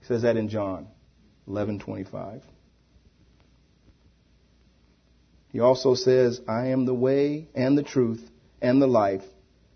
He 0.01 0.07
says 0.07 0.23
that 0.23 0.37
in 0.37 0.49
John 0.49 0.89
11:25. 1.49 2.43
He 5.53 5.61
also 5.61 5.95
says, 5.95 6.41
I 6.47 6.69
am 6.69 6.87
the 6.87 6.95
way 6.95 7.49
and 7.55 7.77
the 7.77 7.83
truth 7.83 8.23
and 8.63 8.81
the 8.81 8.87
life. 8.87 9.25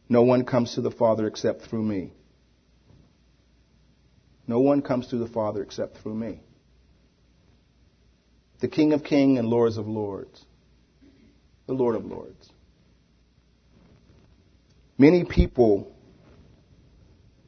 No 0.08 0.22
one 0.22 0.44
comes 0.44 0.74
to 0.74 0.80
the 0.80 0.90
Father 0.90 1.26
except 1.26 1.62
through 1.62 1.82
me. 1.82 2.12
No 4.46 4.60
one 4.60 4.82
comes 4.82 5.08
to 5.08 5.16
the 5.16 5.26
Father 5.26 5.62
except 5.62 5.98
through 5.98 6.14
me. 6.14 6.40
The 8.60 8.68
King 8.68 8.92
of 8.92 9.02
Kings 9.04 9.38
and 9.38 9.48
Lords 9.48 9.76
of 9.76 9.86
Lords. 9.86 10.44
The 11.66 11.74
Lord 11.74 11.96
of 11.96 12.04
Lords. 12.04 12.50
Many 14.96 15.24
people, 15.24 15.92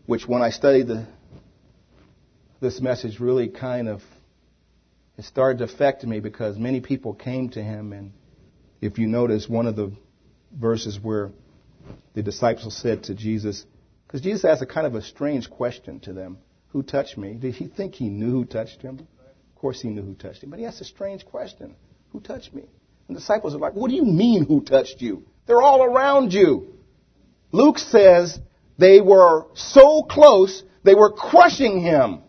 which 0.06 0.26
when 0.26 0.42
I 0.42 0.50
studied 0.50 0.88
the, 0.88 1.06
this 2.60 2.80
message 2.80 3.20
really 3.20 3.48
kind 3.48 3.88
of, 3.88 4.02
it 5.16 5.24
started 5.24 5.58
to 5.58 5.64
affect 5.64 6.04
me 6.04 6.20
because 6.20 6.58
many 6.58 6.80
people 6.80 7.14
came 7.14 7.50
to 7.50 7.62
him 7.62 7.92
and 7.92 8.12
if 8.80 8.98
you 8.98 9.06
notice 9.06 9.48
one 9.48 9.66
of 9.66 9.76
the 9.76 9.92
verses 10.52 10.98
where 11.00 11.30
the 12.14 12.22
disciples 12.22 12.76
said 12.76 13.04
to 13.04 13.14
Jesus, 13.14 13.64
because 14.06 14.20
Jesus 14.20 14.44
asked 14.44 14.62
a 14.62 14.66
kind 14.66 14.86
of 14.86 14.94
a 14.94 15.02
strange 15.02 15.48
question 15.50 16.00
to 16.00 16.12
them, 16.12 16.38
who 16.76 16.82
touched 16.82 17.16
me? 17.16 17.32
Did 17.32 17.54
he 17.54 17.68
think 17.68 17.94
he 17.94 18.10
knew 18.10 18.30
who 18.30 18.44
touched 18.44 18.82
him? 18.82 18.98
Of 18.98 19.58
course, 19.58 19.80
he 19.80 19.88
knew 19.88 20.02
who 20.02 20.12
touched 20.12 20.42
him, 20.42 20.50
but 20.50 20.58
he 20.58 20.66
asked 20.66 20.82
a 20.82 20.84
strange 20.84 21.24
question 21.24 21.74
Who 22.12 22.20
touched 22.20 22.52
me? 22.52 22.64
And 23.08 23.16
the 23.16 23.20
disciples 23.20 23.54
are 23.54 23.58
like, 23.58 23.72
What 23.72 23.88
do 23.88 23.96
you 23.96 24.04
mean, 24.04 24.44
who 24.44 24.60
touched 24.60 25.00
you? 25.00 25.24
They're 25.46 25.62
all 25.62 25.82
around 25.82 26.34
you. 26.34 26.74
Luke 27.50 27.78
says 27.78 28.38
they 28.76 29.00
were 29.00 29.46
so 29.54 30.02
close, 30.02 30.62
they 30.82 30.94
were 30.94 31.12
crushing 31.12 31.80
him. 31.80 32.20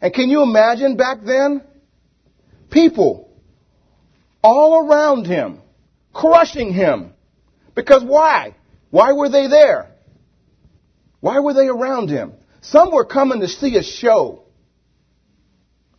And 0.00 0.12
can 0.12 0.28
you 0.28 0.42
imagine 0.42 0.96
back 0.96 1.18
then? 1.24 1.62
People 2.70 3.30
all 4.42 4.84
around 4.84 5.28
him, 5.28 5.60
crushing 6.12 6.72
him. 6.72 7.12
Because 7.76 8.02
why? 8.02 8.56
Why 8.90 9.12
were 9.12 9.28
they 9.28 9.46
there? 9.46 9.91
Why 11.22 11.38
were 11.38 11.54
they 11.54 11.68
around 11.68 12.10
him? 12.10 12.32
Some 12.62 12.90
were 12.90 13.04
coming 13.04 13.40
to 13.40 13.48
see 13.48 13.76
a 13.76 13.82
show. 13.84 14.42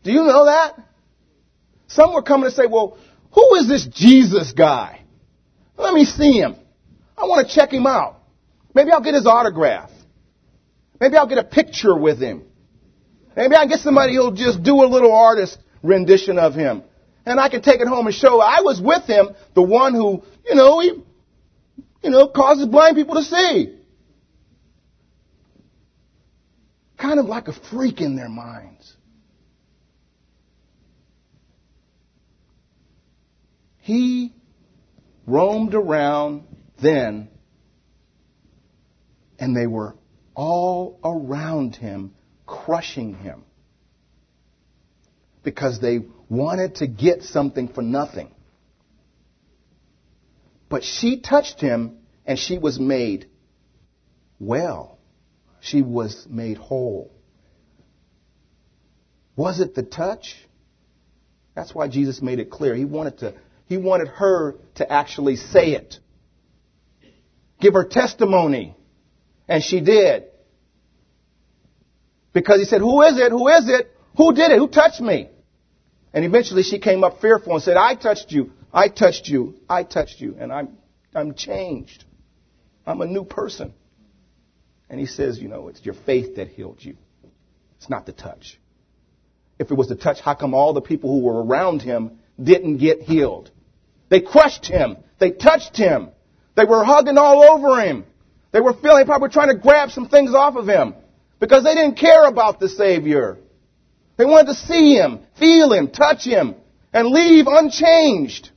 Do 0.04 0.12
you 0.12 0.22
know 0.26 0.46
that? 0.46 0.78
Some 1.88 2.14
were 2.14 2.22
coming 2.22 2.50
to 2.50 2.54
say, 2.54 2.68
well, 2.68 2.98
who 3.32 3.56
is 3.56 3.70
this 3.70 3.86
Jesus 3.86 4.52
guy? 4.52 5.00
Let 5.78 5.94
me 5.94 6.04
see 6.04 6.34
him. 6.34 6.58
I 7.18 7.24
want 7.24 7.48
to 7.48 7.56
check 7.56 7.72
him 7.72 7.88
out. 7.88 8.20
Maybe 8.76 8.92
I'll 8.92 9.02
get 9.02 9.14
his 9.14 9.26
autograph. 9.26 9.92
Maybe 11.00 11.16
I'll 11.16 11.28
get 11.28 11.38
a 11.38 11.46
picture 11.46 11.98
with 11.98 12.20
him. 12.20 12.44
Maybe 13.34 13.56
I 13.56 13.66
get 13.66 13.80
somebody 13.80 14.16
who'll 14.16 14.34
just 14.34 14.62
do 14.62 14.84
a 14.84 14.88
little 14.88 15.14
artist 15.14 15.58
rendition 15.82 16.38
of 16.38 16.54
him. 16.54 16.84
And 17.26 17.40
I 17.40 17.48
can 17.48 17.62
take 17.62 17.80
it 17.80 17.88
home 17.88 18.08
and 18.08 18.16
show 18.16 18.42
I 18.42 18.60
was 18.60 18.82
with 18.82 19.06
him, 19.06 19.30
the 19.54 19.62
one 19.62 19.94
who, 19.94 20.22
you 20.46 20.56
know, 20.56 20.82
he, 20.82 21.02
you 22.04 22.10
know, 22.10 22.28
causes 22.28 22.66
blind 22.66 22.98
people 22.98 23.16
to 23.16 23.24
see. 23.24 23.78
Kind 27.04 27.20
of 27.20 27.26
like 27.26 27.50
a 27.50 27.54
freak 27.70 28.00
in 28.00 28.16
their 28.16 28.30
minds. 28.30 28.96
He 33.80 34.34
roamed 35.28 35.76
around 35.76 36.46
then, 36.82 37.28
and 39.38 39.54
they 39.54 39.68
were 39.68 39.98
all 40.34 40.98
around 41.04 41.76
him, 41.76 42.16
crushing 42.46 43.16
him. 43.16 43.44
Because 45.44 45.82
they 45.82 46.06
wanted 46.30 46.76
to 46.76 46.88
get 46.88 47.24
something 47.24 47.68
for 47.68 47.82
nothing. 47.82 48.34
But 50.70 50.86
she 50.86 51.20
touched 51.20 51.60
him, 51.60 51.98
and 52.26 52.39
she 52.39 52.58
was 52.58 52.80
made 52.80 53.28
well. 54.39 55.00
She 55.63 55.82
was 55.82 56.28
made 56.30 56.58
whole. 56.58 57.10
Was 59.38 59.62
it 59.62 59.76
the 59.76 59.84
touch? 59.84 60.36
That's 61.56 61.73
why 61.73 61.88
Jesus 61.88 62.21
made 62.21 62.39
it 62.39 62.49
clear. 62.49 62.76
He 62.76 62.84
wanted 62.84 63.19
to 63.19 63.34
he 63.67 63.78
wanted 63.78 64.10
her 64.10 64.56
to 64.76 64.91
actually 64.91 65.38
say 65.38 65.71
it. 65.71 65.95
Give 67.62 67.73
her 67.76 67.86
testimony. 67.86 68.76
And 69.47 69.63
she 69.63 69.80
did. 69.80 70.26
Because 72.34 72.60
he 72.60 72.65
said, 72.65 72.82
Who 72.82 73.02
is 73.02 73.17
it? 73.17 73.32
Who 73.32 73.47
is 73.47 73.69
it? 73.69 73.89
Who 74.17 74.34
did 74.34 74.52
it? 74.52 74.58
Who 74.58 74.67
touched 74.67 74.99
me? 74.99 75.30
And 76.13 76.26
eventually 76.26 76.63
she 76.63 76.78
came 76.78 77.06
up 77.06 77.21
fearful 77.21 77.54
and 77.54 77.63
said, 77.63 77.78
I 77.78 77.95
touched 77.95 78.34
you. 78.34 78.52
I 78.73 78.89
touched 78.89 79.30
you. 79.30 79.56
I 79.69 79.84
touched 79.84 80.19
you. 80.19 80.36
And 80.38 80.52
I'm, 80.52 80.78
I'm 81.15 81.36
changed. 81.36 82.04
I'm 82.86 82.99
a 83.02 83.06
new 83.06 83.23
person. 83.23 83.73
And 84.89 85.00
he 85.00 85.06
says, 85.06 85.39
You 85.39 85.48
know, 85.48 85.67
it's 85.67 85.84
your 85.86 85.96
faith 85.96 86.36
that 86.36 86.50
healed 86.50 86.78
you. 86.80 86.98
It's 87.78 87.89
not 87.89 88.06
the 88.06 88.13
touch. 88.13 88.60
If 89.60 89.72
it 89.72 89.76
was 89.76 89.89
the 89.89 89.96
touch, 89.96 90.19
how 90.19 90.34
come 90.34 90.54
all 90.54 90.74
the 90.74 90.82
people 90.82 91.12
who 91.12 91.26
were 91.26 91.43
around 91.43 91.82
him 91.82 92.19
didn't 92.41 92.78
get 92.78 93.02
healed? 93.02 93.52
They 94.10 94.22
crushed 94.22 94.65
him. 94.65 94.98
They 95.19 95.32
touched 95.32 95.78
him. 95.78 96.10
They 96.56 96.65
were 96.65 96.84
hugging 96.84 97.17
all 97.17 97.43
over 97.43 97.82
him. 97.82 98.06
They 98.52 98.62
were 98.62 98.74
feeling, 98.74 99.06
probably 99.06 99.30
trying 99.30 99.50
to 99.50 99.58
grab 99.58 99.89
some 99.89 100.08
things 100.08 100.34
off 100.34 100.56
of 100.56 100.67
him 100.67 100.93
because 101.39 101.63
they 101.63 101.74
didn't 101.74 101.98
care 101.98 102.26
about 102.26 102.60
the 102.60 102.69
Savior. 102.69 103.38
They 104.17 104.26
wanted 104.26 104.54
to 104.54 104.56
see 104.56 104.96
him, 104.96 105.22
feel 105.39 105.74
him, 105.74 105.89
touch 105.89 106.24
him, 106.24 106.56
and 106.93 107.08
leave 107.08 107.48
unchanged. 107.48 108.52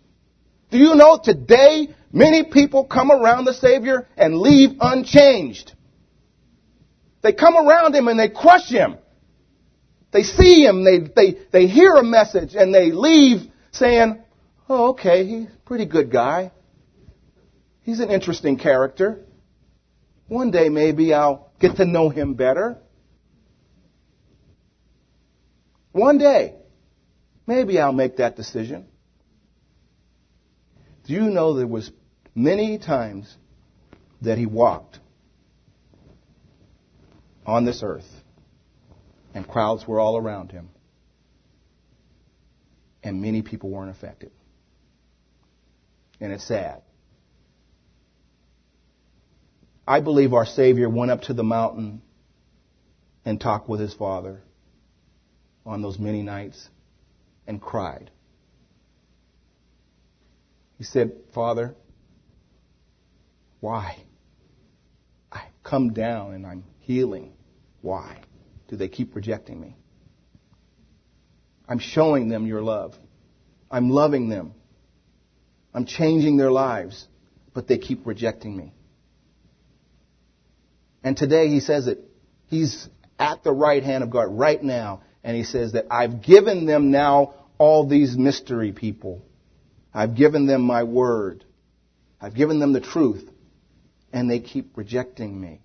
Do 0.70 0.78
you 0.78 0.94
know 0.94 1.18
today 1.22 1.94
many 2.12 2.44
people 2.44 2.84
come 2.84 3.10
around 3.10 3.46
the 3.46 3.54
Savior 3.54 4.06
and 4.16 4.36
leave 4.38 4.76
unchanged? 4.80 5.72
They 7.26 7.32
come 7.32 7.56
around 7.56 7.92
him 7.92 8.06
and 8.06 8.20
they 8.20 8.28
crush 8.28 8.68
him. 8.68 8.98
They 10.12 10.22
see 10.22 10.64
him, 10.64 10.84
they, 10.84 10.98
they, 11.00 11.38
they 11.50 11.66
hear 11.66 11.94
a 11.94 12.04
message, 12.04 12.54
and 12.54 12.72
they 12.72 12.92
leave 12.92 13.50
saying, 13.72 14.22
Oh, 14.68 14.90
okay, 14.90 15.26
he's 15.26 15.48
a 15.48 15.58
pretty 15.64 15.86
good 15.86 16.12
guy. 16.12 16.52
He's 17.82 17.98
an 17.98 18.12
interesting 18.12 18.58
character. 18.58 19.24
One 20.28 20.52
day 20.52 20.68
maybe 20.68 21.12
I'll 21.12 21.50
get 21.58 21.78
to 21.78 21.84
know 21.84 22.10
him 22.10 22.34
better. 22.34 22.78
One 25.90 26.18
day, 26.18 26.54
maybe 27.44 27.80
I'll 27.80 27.92
make 27.92 28.18
that 28.18 28.36
decision. 28.36 28.86
Do 31.06 31.12
you 31.12 31.22
know 31.22 31.54
there 31.54 31.66
was 31.66 31.90
many 32.36 32.78
times 32.78 33.36
that 34.22 34.38
he 34.38 34.46
walked 34.46 35.00
on 37.46 37.64
this 37.64 37.82
earth 37.82 38.08
and 39.34 39.46
crowds 39.46 39.86
were 39.86 40.00
all 40.00 40.16
around 40.16 40.50
him 40.50 40.68
and 43.02 43.22
many 43.22 43.40
people 43.40 43.70
weren't 43.70 43.90
affected. 43.90 44.32
And 46.20 46.32
it's 46.32 46.44
sad. 46.44 46.82
I 49.86 50.00
believe 50.00 50.32
our 50.32 50.44
Savior 50.46 50.88
went 50.90 51.12
up 51.12 51.22
to 51.22 51.34
the 51.34 51.44
mountain 51.44 52.02
and 53.24 53.40
talked 53.40 53.68
with 53.68 53.78
his 53.78 53.94
Father 53.94 54.40
on 55.64 55.82
those 55.82 55.98
many 56.00 56.22
nights 56.22 56.68
and 57.46 57.62
cried. 57.62 58.10
He 60.78 60.84
said, 60.84 61.12
Father, 61.32 61.76
why? 63.60 63.98
I 65.30 65.44
come 65.62 65.92
down 65.92 66.34
and 66.34 66.44
I'm 66.44 66.64
healing. 66.86 67.32
Why 67.82 68.18
do 68.68 68.76
they 68.76 68.88
keep 68.88 69.14
rejecting 69.16 69.60
me? 69.60 69.76
I'm 71.68 71.80
showing 71.80 72.28
them 72.28 72.46
your 72.46 72.62
love. 72.62 72.94
I'm 73.70 73.90
loving 73.90 74.28
them. 74.28 74.54
I'm 75.74 75.84
changing 75.84 76.36
their 76.36 76.52
lives, 76.52 77.06
but 77.52 77.66
they 77.66 77.78
keep 77.78 78.06
rejecting 78.06 78.56
me. 78.56 78.72
And 81.02 81.16
today 81.16 81.48
he 81.48 81.60
says 81.60 81.88
it. 81.88 81.98
he's 82.46 82.88
at 83.18 83.42
the 83.42 83.52
right 83.52 83.82
hand 83.82 84.04
of 84.04 84.10
God 84.10 84.28
right 84.30 84.62
now, 84.62 85.02
and 85.24 85.36
he 85.36 85.42
says 85.42 85.72
that 85.72 85.86
I've 85.90 86.22
given 86.22 86.66
them 86.66 86.90
now 86.90 87.34
all 87.58 87.86
these 87.86 88.16
mystery 88.16 88.72
people. 88.72 89.22
I've 89.92 90.14
given 90.14 90.46
them 90.46 90.62
my 90.62 90.84
word. 90.84 91.44
I've 92.20 92.34
given 92.34 92.60
them 92.60 92.72
the 92.72 92.80
truth, 92.80 93.28
and 94.12 94.30
they 94.30 94.40
keep 94.40 94.76
rejecting 94.76 95.40
me. 95.40 95.62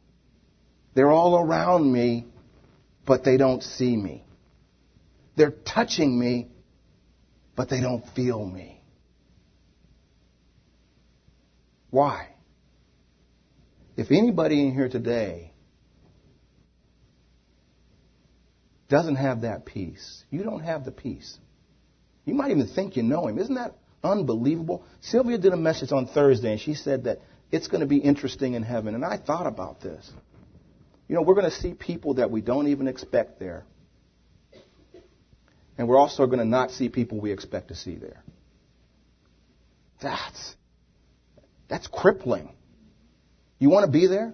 They're 0.94 1.12
all 1.12 1.40
around 1.40 1.92
me, 1.92 2.26
but 3.06 3.24
they 3.24 3.38
don't 3.38 3.64
see 3.64 3.96
me. 3.96 4.24
They're 5.36 5.52
touching 5.52 6.20
me, 6.20 6.50
but 7.56 7.70
they 7.70 7.82
don't 7.82 8.06
feel 8.10 8.46
me. 8.46 8.82
Why? 11.90 12.30
If 13.98 14.12
anybody 14.12 14.62
in 14.62 14.74
here 14.74 14.90
today 14.90 15.52
doesn't 18.90 19.16
have 19.16 19.42
that 19.42 19.66
peace, 19.66 20.24
you 20.30 20.44
don't 20.44 20.64
have 20.64 20.86
the 20.86 20.92
peace. 20.92 21.38
You 22.26 22.34
might 22.34 22.52
even 22.52 22.68
think 22.68 22.96
you 22.96 23.04
know 23.04 23.28
him. 23.28 23.40
Isn't 23.40 23.56
that 23.56 23.76
unbelievable? 24.04 24.84
Sylvia 25.02 25.38
did 25.38 25.54
a 25.54 25.58
message 25.58 25.92
on 25.92 26.08
Thursday 26.08 26.52
and 26.54 26.62
she 26.62 26.76
said 26.76 27.06
that 27.06 27.20
it's 27.52 27.68
going 27.68 27.82
to 27.82 27.88
be 27.88 27.98
interesting 27.98 28.54
in 28.54 28.64
heaven. 28.64 28.96
And 28.96 29.04
I 29.04 29.18
thought 29.18 29.48
about 29.48 29.82
this. 29.82 30.10
You 31.12 31.18
know, 31.18 31.24
we're 31.24 31.36
going 31.36 31.52
to 31.52 31.58
see 31.58 31.74
people 31.74 32.14
that 32.14 32.32
we 32.32 32.40
don't 32.40 32.68
even 32.68 32.88
expect 32.88 33.38
there. 33.38 33.66
And 35.78 35.90
we're 35.90 35.98
also 35.98 36.26
going 36.26 36.40
to 36.40 36.46
not 36.46 36.72
see 36.72 36.88
people 36.88 37.20
we 37.20 37.34
expect 37.34 37.68
to 37.68 37.76
see 37.76 37.96
there. 37.96 38.24
That's 40.02 40.56
that's 41.68 41.86
crippling. 41.88 42.54
You 43.60 43.70
want 43.70 43.86
to 43.86 43.92
be 43.92 44.08
there? 44.08 44.34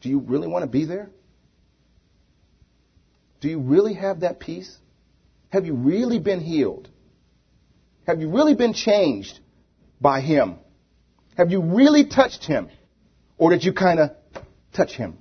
Do 0.00 0.08
you 0.08 0.20
really 0.20 0.48
want 0.48 0.62
to 0.62 0.70
be 0.70 0.86
there? 0.86 1.10
Do 3.42 3.48
you 3.48 3.58
really 3.58 3.92
have 3.92 4.20
that 4.20 4.40
peace? 4.40 4.74
Have 5.50 5.66
you 5.66 5.74
really 5.74 6.18
been 6.18 6.40
healed? 6.40 6.88
Have 8.06 8.22
you 8.22 8.30
really 8.30 8.54
been 8.54 8.72
changed 8.72 9.40
by 10.00 10.22
Him? 10.22 10.56
Have 11.36 11.50
you 11.50 11.60
really 11.60 12.06
touched 12.06 12.46
Him? 12.46 12.70
Or 13.36 13.50
did 13.50 13.62
you 13.62 13.74
kind 13.74 14.00
of 14.00 14.12
touch 14.72 14.92
Him? 14.92 15.18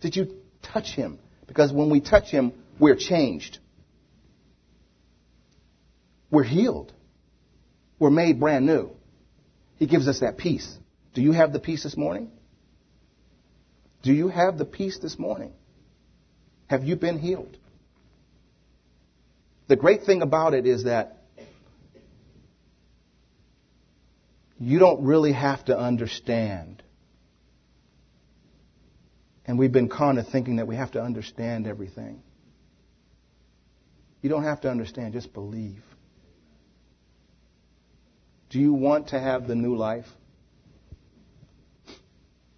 Did 0.00 0.16
you 0.16 0.36
touch 0.62 0.94
Him? 0.94 1.18
Because 1.46 1.72
when 1.72 1.90
we 1.90 2.00
touch 2.00 2.30
Him, 2.30 2.52
we're 2.78 2.96
changed. 2.96 3.58
We're 6.30 6.44
healed. 6.44 6.92
We're 7.98 8.10
made 8.10 8.40
brand 8.40 8.66
new. 8.66 8.90
He 9.76 9.86
gives 9.86 10.08
us 10.08 10.20
that 10.20 10.36
peace. 10.36 10.76
Do 11.14 11.22
you 11.22 11.32
have 11.32 11.52
the 11.52 11.60
peace 11.60 11.82
this 11.82 11.96
morning? 11.96 12.30
Do 14.02 14.12
you 14.12 14.28
have 14.28 14.58
the 14.58 14.64
peace 14.64 14.98
this 14.98 15.18
morning? 15.18 15.52
Have 16.66 16.84
you 16.84 16.96
been 16.96 17.18
healed? 17.18 17.56
The 19.68 19.76
great 19.76 20.04
thing 20.04 20.22
about 20.22 20.54
it 20.54 20.66
is 20.66 20.84
that 20.84 21.22
you 24.60 24.78
don't 24.78 25.04
really 25.04 25.32
have 25.32 25.64
to 25.66 25.78
understand. 25.78 26.82
And 29.46 29.58
we've 29.58 29.72
been 29.72 29.88
conned 29.88 30.16
to 30.16 30.24
thinking 30.24 30.56
that 30.56 30.66
we 30.66 30.76
have 30.76 30.92
to 30.92 31.02
understand 31.02 31.66
everything. 31.66 32.22
You 34.22 34.30
don't 34.30 34.44
have 34.44 34.62
to 34.62 34.70
understand, 34.70 35.12
just 35.12 35.34
believe. 35.34 35.82
Do 38.48 38.58
you 38.58 38.72
want 38.72 39.08
to 39.08 39.20
have 39.20 39.46
the 39.46 39.54
new 39.54 39.76
life? 39.76 40.06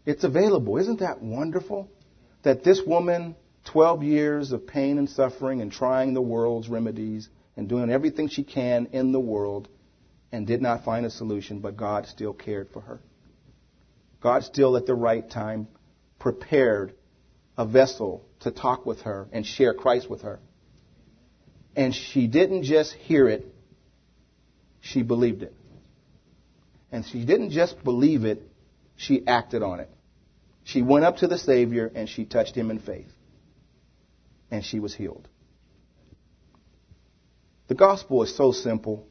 It's 0.04 0.22
available. 0.22 0.76
Isn't 0.76 1.00
that 1.00 1.20
wonderful? 1.20 1.90
That 2.44 2.62
this 2.62 2.80
woman, 2.86 3.34
12 3.64 4.04
years 4.04 4.52
of 4.52 4.66
pain 4.66 4.98
and 4.98 5.10
suffering 5.10 5.60
and 5.60 5.72
trying 5.72 6.14
the 6.14 6.22
world's 6.22 6.68
remedies 6.68 7.28
and 7.56 7.68
doing 7.68 7.90
everything 7.90 8.28
she 8.28 8.44
can 8.44 8.86
in 8.92 9.10
the 9.10 9.18
world 9.18 9.68
and 10.30 10.46
did 10.46 10.62
not 10.62 10.84
find 10.84 11.04
a 11.04 11.10
solution, 11.10 11.58
but 11.58 11.76
God 11.76 12.06
still 12.06 12.32
cared 12.32 12.68
for 12.70 12.82
her. 12.82 13.00
God 14.20 14.44
still, 14.44 14.76
at 14.76 14.86
the 14.86 14.94
right 14.94 15.28
time, 15.28 15.66
prepared 16.18 16.94
a 17.56 17.66
vessel 17.66 18.24
to 18.40 18.50
talk 18.50 18.86
with 18.86 19.02
her 19.02 19.28
and 19.32 19.46
share 19.46 19.74
Christ 19.74 20.08
with 20.10 20.22
her. 20.22 20.40
And 21.74 21.94
she 21.94 22.26
didn't 22.26 22.64
just 22.64 22.92
hear 22.94 23.28
it, 23.28 23.46
she 24.80 25.02
believed 25.02 25.42
it. 25.42 25.54
And 26.90 27.04
she 27.04 27.24
didn't 27.24 27.50
just 27.50 27.82
believe 27.82 28.24
it, 28.24 28.42
she 28.96 29.26
acted 29.26 29.62
on 29.62 29.80
it. 29.80 29.90
She 30.64 30.82
went 30.82 31.04
up 31.04 31.18
to 31.18 31.26
the 31.26 31.38
Savior 31.38 31.90
and 31.94 32.08
she 32.08 32.24
touched 32.24 32.54
him 32.54 32.70
in 32.70 32.78
faith. 32.78 33.10
And 34.50 34.64
she 34.64 34.80
was 34.80 34.94
healed. 34.94 35.28
The 37.68 37.74
gospel 37.74 38.22
is 38.22 38.36
so 38.36 38.52
simple. 38.52 39.06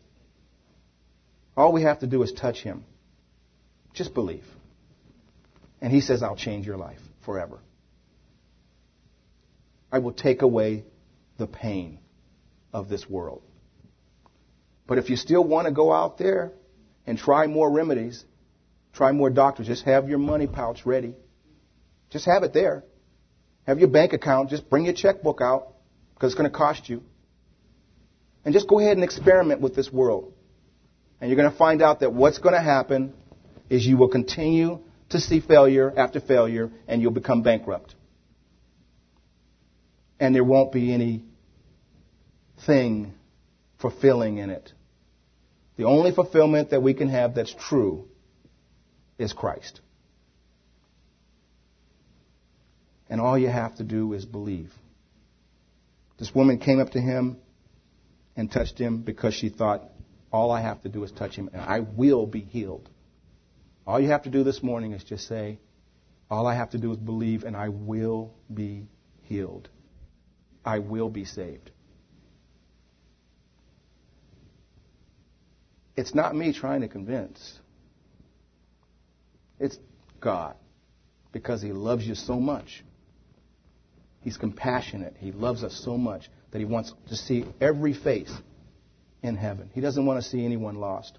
All 1.58 1.72
we 1.72 1.84
have 1.84 1.99
to 1.99 2.08
do 2.08 2.24
is 2.24 2.32
touch 2.32 2.62
him. 2.62 2.86
Just 3.93 4.14
believe. 4.14 4.45
And 5.86 5.94
he 5.94 6.02
says, 6.02 6.24
I'll 6.24 6.36
change 6.36 6.66
your 6.66 6.78
life 6.78 6.98
forever. 7.26 7.60
I 9.92 10.00
will 10.00 10.14
take 10.14 10.42
away 10.42 10.84
the 11.38 11.46
pain 11.46 12.00
of 12.74 12.90
this 12.90 13.08
world. 13.08 13.44
But 14.88 14.98
if 14.98 15.12
you 15.12 15.16
still 15.16 15.44
want 15.44 15.68
to 15.68 15.72
go 15.72 15.94
out 15.94 16.18
there 16.18 16.54
and 17.06 17.20
try 17.20 17.46
more 17.46 17.70
remedies, 17.70 18.26
try 18.94 19.12
more 19.12 19.30
doctors, 19.30 19.68
just 19.68 19.86
have 19.86 20.10
your 20.10 20.18
money 20.18 20.48
pouch 20.48 20.88
ready. 20.88 21.14
Just 22.10 22.26
have 22.26 22.42
it 22.42 22.52
there. 22.52 22.84
Have 23.68 23.78
your 23.78 23.90
bank 23.90 24.14
account, 24.14 24.50
just 24.50 24.68
bring 24.68 24.86
your 24.86 24.96
checkbook 24.96 25.40
out 25.40 25.76
because 26.16 26.32
it's 26.32 26.40
going 26.42 26.50
to 26.50 26.58
cost 26.58 26.90
you. 26.90 27.04
And 28.44 28.56
just 28.56 28.68
go 28.68 28.80
ahead 28.80 28.98
and 28.98 29.04
experiment 29.04 29.62
with 29.62 29.76
this 29.76 29.94
world. 29.94 30.34
And 31.22 31.30
you're 31.30 31.38
going 31.38 31.52
to 31.52 31.56
find 31.56 31.84
out 31.84 32.00
that 32.00 32.12
what's 32.12 32.40
going 32.40 32.56
to 32.56 32.62
happen 32.64 33.14
is 33.70 33.86
you 33.86 33.98
will 33.98 34.10
continue 34.10 34.80
to 35.10 35.20
see 35.20 35.39
failure 35.39 35.93
after 35.95 36.20
failure 36.20 36.72
and 36.88 37.01
you'll 37.01 37.12
become 37.12 37.41
bankrupt. 37.41 37.95
And 40.20 40.34
there 40.34 40.43
won't 40.43 40.72
be 40.72 40.93
any 40.93 41.24
thing 42.66 43.14
fulfilling 43.80 44.38
in 44.38 44.49
it. 44.49 44.72
The 45.78 45.84
only 45.84 46.12
fulfillment 46.12 46.70
that 46.70 46.82
we 46.82 46.93
can 46.93 47.10
have 47.10 47.36
that's 47.36 47.53
true 47.53 48.08
is 49.18 49.34
Christ. 49.34 49.82
And 53.10 53.22
all 53.22 53.38
you 53.38 53.49
have 53.49 53.76
to 53.76 53.84
do 53.84 54.14
is 54.14 54.26
believe. 54.26 54.72
This 56.18 56.34
woman 56.34 56.60
came 56.60 56.80
up 56.80 56.91
to 56.91 57.01
him 57.01 57.38
and 58.36 58.51
touched 58.51 58.80
him 58.80 59.01
because 59.01 59.34
she 59.34 59.49
thought, 59.49 59.84
all 60.32 60.51
I 60.51 60.62
have 60.62 60.82
to 60.84 60.89
do 60.89 61.03
is 61.03 61.12
touch 61.12 61.36
him 61.36 61.49
and 61.53 61.62
I 61.62 61.82
will 61.82 62.26
be 62.26 62.41
healed. 62.41 62.89
All 63.88 64.00
you 64.00 64.10
have 64.10 64.24
to 64.24 64.30
do 64.30 64.44
this 64.44 64.64
morning 64.64 64.94
is 64.94 65.04
just 65.04 65.28
say, 65.28 65.60
all 66.30 66.48
I 66.48 66.56
have 66.56 66.72
to 66.72 66.78
do 66.78 66.92
is 66.92 66.98
believe 66.98 67.44
and 67.44 67.56
I 67.56 67.70
will 67.70 68.34
be 68.52 68.88
healed. 69.24 69.70
I 70.66 70.80
will 70.80 71.10
be 71.10 71.26
saved. 71.26 71.70
It's 75.96 76.16
not 76.16 76.36
me 76.36 76.52
trying 76.52 76.82
to 76.82 76.88
convince. 76.88 77.60
It's 79.60 79.78
God. 80.20 80.56
Because 81.32 81.62
He 81.62 81.72
loves 81.72 82.06
you 82.06 82.16
so 82.16 82.40
much. 82.40 82.84
He's 84.22 84.38
compassionate. 84.38 85.16
He 85.20 85.32
loves 85.32 85.64
us 85.64 85.80
so 85.86 85.98
much 85.98 86.30
that 86.52 86.58
He 86.58 86.66
wants 86.66 86.92
to 87.10 87.16
see 87.16 87.46
every 87.62 87.94
face 87.94 88.34
in 89.22 89.36
heaven. 89.36 89.70
He 89.74 89.82
doesn't 89.82 90.06
want 90.06 90.24
to 90.24 90.28
see 90.28 90.44
anyone 90.44 90.76
lost. 90.76 91.18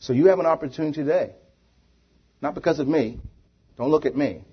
So 0.00 0.12
you 0.12 0.26
have 0.26 0.38
an 0.38 0.46
opportunity 0.46 1.02
today. 1.02 1.34
Not 2.40 2.54
because 2.54 2.78
of 2.78 2.88
me. 2.88 3.18
Don't 3.76 3.90
look 3.90 4.06
at 4.06 4.16
me. 4.16 4.44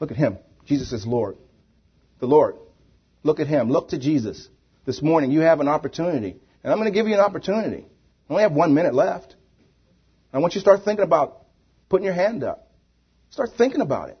Look 0.00 0.10
at 0.10 0.16
Him. 0.16 0.38
Jesus 0.66 0.92
is 0.92 1.06
Lord. 1.06 1.36
The 2.20 2.26
Lord. 2.26 2.56
Look 3.22 3.40
at 3.40 3.46
Him. 3.46 3.70
Look 3.70 3.88
to 3.90 3.98
Jesus. 3.98 4.48
This 4.84 5.02
morning 5.02 5.30
you 5.30 5.40
have 5.40 5.60
an 5.60 5.68
opportunity 5.68 6.36
and 6.62 6.72
I'm 6.72 6.78
going 6.78 6.92
to 6.92 6.98
give 6.98 7.06
you 7.06 7.14
an 7.14 7.20
opportunity. 7.20 7.86
I 8.28 8.32
only 8.32 8.42
have 8.42 8.52
one 8.52 8.74
minute 8.74 8.94
left. 8.94 9.34
I 10.32 10.38
want 10.38 10.54
you 10.54 10.60
to 10.60 10.64
start 10.64 10.84
thinking 10.84 11.04
about 11.04 11.46
putting 11.88 12.04
your 12.04 12.14
hand 12.14 12.44
up. 12.44 12.70
Start 13.30 13.50
thinking 13.56 13.80
about 13.80 14.10
it. 14.10 14.18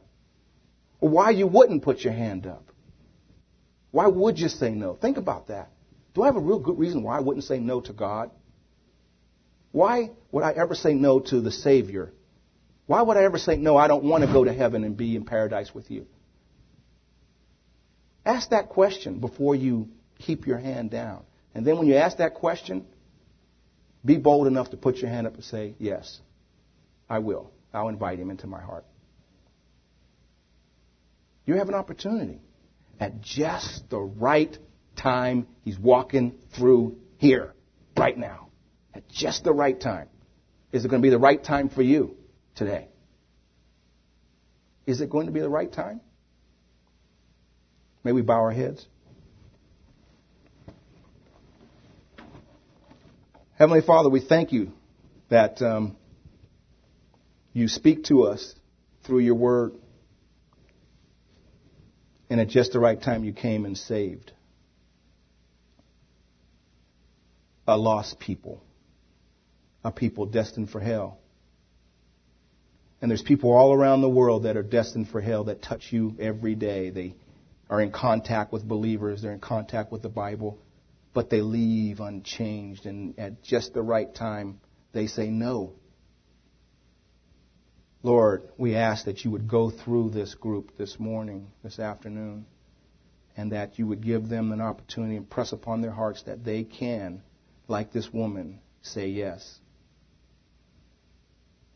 Why 1.00 1.30
you 1.30 1.46
wouldn't 1.46 1.82
put 1.82 2.00
your 2.00 2.12
hand 2.12 2.46
up. 2.46 2.64
Why 3.90 4.06
would 4.06 4.38
you 4.38 4.48
say 4.48 4.70
no? 4.70 4.94
Think 4.94 5.16
about 5.16 5.48
that. 5.48 5.70
Do 6.14 6.22
I 6.22 6.26
have 6.26 6.36
a 6.36 6.40
real 6.40 6.58
good 6.58 6.78
reason 6.78 7.02
why 7.02 7.16
I 7.16 7.20
wouldn't 7.20 7.44
say 7.44 7.58
no 7.58 7.80
to 7.82 7.92
God? 7.92 8.30
Why 9.78 10.10
would 10.32 10.42
I 10.42 10.54
ever 10.54 10.74
say 10.74 10.92
no 10.92 11.20
to 11.20 11.40
the 11.40 11.52
Savior? 11.52 12.12
Why 12.86 13.00
would 13.00 13.16
I 13.16 13.22
ever 13.22 13.38
say 13.38 13.54
no, 13.54 13.76
I 13.76 13.86
don't 13.86 14.02
want 14.02 14.24
to 14.24 14.32
go 14.32 14.42
to 14.42 14.52
heaven 14.52 14.82
and 14.82 14.96
be 14.96 15.14
in 15.14 15.24
paradise 15.24 15.72
with 15.72 15.88
you? 15.88 16.06
Ask 18.26 18.50
that 18.50 18.70
question 18.70 19.20
before 19.20 19.54
you 19.54 19.88
keep 20.18 20.48
your 20.48 20.58
hand 20.58 20.90
down. 20.90 21.22
And 21.54 21.64
then 21.64 21.78
when 21.78 21.86
you 21.86 21.94
ask 21.94 22.16
that 22.16 22.34
question, 22.34 22.86
be 24.04 24.16
bold 24.16 24.48
enough 24.48 24.70
to 24.70 24.76
put 24.76 24.96
your 24.96 25.10
hand 25.10 25.28
up 25.28 25.34
and 25.34 25.44
say, 25.44 25.76
Yes, 25.78 26.18
I 27.08 27.20
will. 27.20 27.52
I'll 27.72 27.88
invite 27.88 28.18
him 28.18 28.30
into 28.30 28.48
my 28.48 28.60
heart. 28.60 28.84
You 31.46 31.54
have 31.54 31.68
an 31.68 31.76
opportunity. 31.76 32.40
At 32.98 33.20
just 33.20 33.88
the 33.90 34.00
right 34.00 34.58
time, 34.96 35.46
he's 35.62 35.78
walking 35.78 36.34
through 36.56 36.96
here, 37.18 37.54
right 37.96 38.18
now. 38.18 38.47
At 38.98 39.08
just 39.08 39.44
the 39.44 39.52
right 39.52 39.80
time. 39.80 40.08
Is 40.72 40.84
it 40.84 40.88
going 40.88 41.00
to 41.00 41.06
be 41.06 41.10
the 41.10 41.20
right 41.20 41.42
time 41.42 41.68
for 41.68 41.82
you 41.82 42.16
today? 42.56 42.88
Is 44.86 45.00
it 45.00 45.08
going 45.08 45.26
to 45.26 45.32
be 45.32 45.38
the 45.38 45.48
right 45.48 45.72
time? 45.72 46.00
May 48.02 48.10
we 48.10 48.22
bow 48.22 48.40
our 48.40 48.50
heads? 48.50 48.84
Heavenly 53.54 53.82
Father, 53.82 54.08
we 54.08 54.18
thank 54.18 54.50
you 54.50 54.72
that 55.28 55.62
um, 55.62 55.96
you 57.52 57.68
speak 57.68 58.02
to 58.06 58.24
us 58.24 58.52
through 59.04 59.20
your 59.20 59.36
word. 59.36 59.74
And 62.28 62.40
at 62.40 62.48
just 62.48 62.72
the 62.72 62.80
right 62.80 63.00
time, 63.00 63.22
you 63.22 63.32
came 63.32 63.64
and 63.64 63.78
saved 63.78 64.32
a 67.68 67.76
lost 67.76 68.18
people, 68.18 68.64
a 69.88 69.92
people 69.92 70.26
destined 70.26 70.70
for 70.70 70.80
hell. 70.80 71.18
And 73.00 73.10
there's 73.10 73.22
people 73.22 73.52
all 73.52 73.72
around 73.72 74.00
the 74.00 74.08
world 74.08 74.44
that 74.44 74.56
are 74.56 74.62
destined 74.62 75.08
for 75.08 75.20
hell 75.20 75.44
that 75.44 75.62
touch 75.62 75.92
you 75.92 76.16
every 76.18 76.54
day. 76.54 76.90
They 76.90 77.14
are 77.68 77.80
in 77.80 77.92
contact 77.92 78.52
with 78.52 78.66
believers, 78.66 79.22
they're 79.22 79.32
in 79.32 79.40
contact 79.40 79.92
with 79.92 80.02
the 80.02 80.08
Bible 80.08 80.58
but 81.18 81.30
they 81.30 81.40
leave 81.40 81.98
unchanged, 81.98 82.86
and 82.86 83.18
at 83.18 83.42
just 83.42 83.74
the 83.74 83.82
right 83.82 84.14
time, 84.14 84.60
they 84.92 85.08
say 85.08 85.28
no. 85.28 85.72
Lord, 88.04 88.48
we 88.56 88.76
ask 88.76 89.06
that 89.06 89.24
you 89.24 89.32
would 89.32 89.48
go 89.48 89.70
through 89.70 90.10
this 90.10 90.34
group 90.34 90.76
this 90.78 91.00
morning, 91.00 91.48
this 91.64 91.80
afternoon, 91.80 92.46
and 93.36 93.50
that 93.50 93.80
you 93.80 93.86
would 93.88 94.00
give 94.00 94.28
them 94.28 94.52
an 94.52 94.60
opportunity 94.60 95.16
and 95.16 95.28
press 95.28 95.52
upon 95.52 95.80
their 95.80 95.90
hearts 95.90 96.22
that 96.22 96.44
they 96.44 96.62
can, 96.62 97.22
like 97.66 97.92
this 97.92 98.12
woman, 98.12 98.60
say 98.82 99.08
yes. 99.08 99.58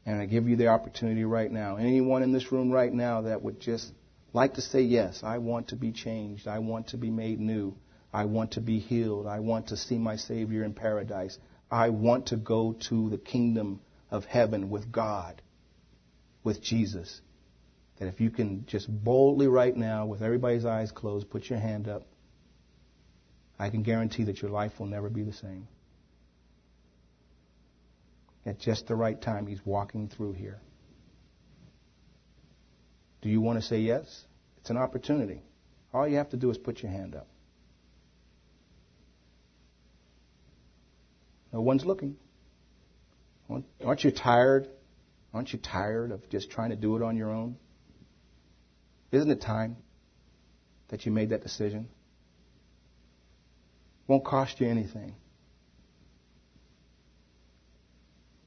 And 0.05 0.21
I 0.21 0.27
give 0.27 0.49
you 0.49 0.57
the 0.57 0.69
opportunity 0.69 1.25
right 1.25 1.51
now. 1.51 1.77
Anyone 1.77 2.23
in 2.23 2.33
this 2.33 2.51
room 2.51 2.71
right 2.71 2.93
now 2.93 3.23
that 3.23 3.43
would 3.43 3.61
just 3.61 3.93
like 4.33 4.55
to 4.55 4.61
say 4.61 4.81
yes. 4.81 5.23
I 5.23 5.39
want 5.39 5.69
to 5.69 5.77
be 5.77 5.93
changed. 5.93 6.49
I 6.49 6.59
want 6.59 6.89
to 6.89 6.97
be 6.97 7.11
made 7.11 7.39
new. 7.39 7.77
I 8.13 8.25
want 8.25 8.53
to 8.53 8.61
be 8.61 8.79
healed. 8.79 9.27
I 9.27 9.41
want 9.41 9.69
to 9.69 9.77
see 9.77 9.99
my 9.99 10.17
Savior 10.17 10.65
in 10.65 10.75
paradise. 10.75 11.39
I 11.71 11.91
want 11.91 12.27
to 12.27 12.37
go 12.37 12.77
to 12.89 13.11
the 13.11 13.19
kingdom 13.19 13.81
of 14.11 14.25
heaven 14.25 14.71
with 14.71 14.93
God, 14.93 15.41
with 16.45 16.61
Jesus. 16.63 17.21
That 17.99 18.09
if 18.09 18.21
you 18.21 18.31
can 18.31 18.67
just 18.67 18.89
boldly 18.89 19.47
right 19.47 19.75
now, 19.75 20.07
with 20.07 20.23
everybody's 20.23 20.67
eyes 20.67 20.91
closed, 20.91 21.31
put 21.31 21.49
your 21.49 21.59
hand 21.59 21.89
up, 21.89 22.03
I 23.59 23.71
can 23.71 23.83
guarantee 23.83 24.25
that 24.25 24.43
your 24.43 24.51
life 24.51 24.73
will 24.79 24.87
never 24.87 25.09
be 25.09 25.23
the 25.23 25.33
same. 25.33 25.69
At 28.45 28.59
just 28.59 28.87
the 28.87 28.97
right 28.97 29.21
time, 29.21 29.47
He's 29.47 29.65
walking 29.65 30.09
through 30.09 30.33
here. 30.33 30.61
Do 33.21 33.29
you 33.29 33.41
want 33.41 33.61
to 33.61 33.67
say 33.67 33.79
yes? 33.79 34.25
It's 34.59 34.71
an 34.71 34.77
opportunity. 34.77 35.43
All 35.95 36.09
you 36.09 36.17
have 36.17 36.31
to 36.31 36.37
do 36.37 36.51
is 36.51 36.59
put 36.59 36.83
your 36.83 36.91
hand 36.91 37.15
up. 37.15 37.29
No 41.53 41.61
one's 41.61 41.85
looking. 41.85 42.17
Aren't 43.85 44.05
you 44.05 44.11
tired? 44.11 44.69
Aren't 45.35 45.53
you 45.53 45.59
tired 45.59 46.11
of 46.11 46.29
just 46.31 46.51
trying 46.51 46.71
to 46.71 46.77
do 46.77 46.97
it 46.97 47.03
on 47.03 47.17
your 47.17 47.31
own? 47.31 47.57
Isn't 49.11 49.31
it 49.31 49.43
time 49.43 49.77
that 50.89 51.05
you 51.05 51.13
made 51.13 51.31
that 51.31 51.43
decision? 51.43 51.89
Won't 54.07 54.25
cost 54.25 54.61
you 54.61 54.69
anything. 54.69 55.15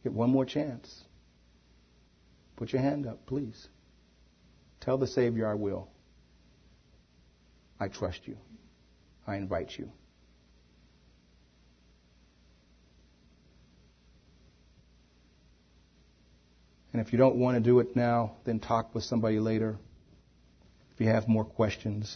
Get 0.05 0.13
one 0.13 0.29
more 0.29 0.45
chance. 0.45 1.03
Put 2.57 2.71
your 2.71 2.83
hand 2.83 3.07
up, 3.07 3.25
please. 3.25 3.67
Tell 4.79 4.99
the 4.99 5.07
Savior, 5.07 5.47
I 5.47 5.55
will. 5.55 5.89
I 7.79 7.87
trust 7.87 8.19
you. 8.27 8.37
I 9.25 9.37
invite 9.37 9.71
you. 9.79 9.91
And 16.93 17.01
if 17.01 17.11
you 17.11 17.17
don't 17.17 17.37
want 17.37 17.57
to 17.57 17.59
do 17.59 17.79
it 17.79 17.95
now, 17.95 18.35
then 18.45 18.59
talk 18.59 18.93
with 18.93 19.05
somebody 19.05 19.39
later. 19.39 19.75
If 20.93 21.01
you 21.01 21.07
have 21.07 21.27
more 21.27 21.45
questions, 21.45 22.15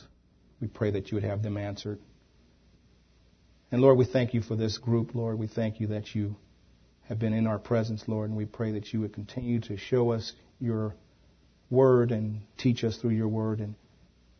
we 0.61 0.67
pray 0.67 0.91
that 0.91 1.09
you 1.09 1.15
would 1.15 1.23
have 1.23 1.41
them 1.41 1.57
answered. 1.57 1.97
And 3.71 3.81
Lord, 3.81 3.97
we 3.97 4.05
thank 4.05 4.35
you 4.35 4.43
for 4.43 4.55
this 4.55 4.77
group, 4.77 5.15
Lord. 5.15 5.39
We 5.39 5.47
thank 5.47 5.79
you 5.79 5.87
that 5.87 6.13
you 6.13 6.35
have 7.09 7.19
been 7.19 7.33
in 7.33 7.47
our 7.47 7.57
presence, 7.57 8.03
Lord, 8.07 8.29
and 8.29 8.37
we 8.37 8.45
pray 8.45 8.73
that 8.73 8.93
you 8.93 9.01
would 9.01 9.13
continue 9.13 9.59
to 9.61 9.77
show 9.77 10.11
us 10.11 10.31
your 10.59 10.95
word 11.69 12.11
and 12.11 12.41
teach 12.57 12.83
us 12.83 12.97
through 12.97 13.11
your 13.11 13.27
word. 13.27 13.59
And 13.59 13.75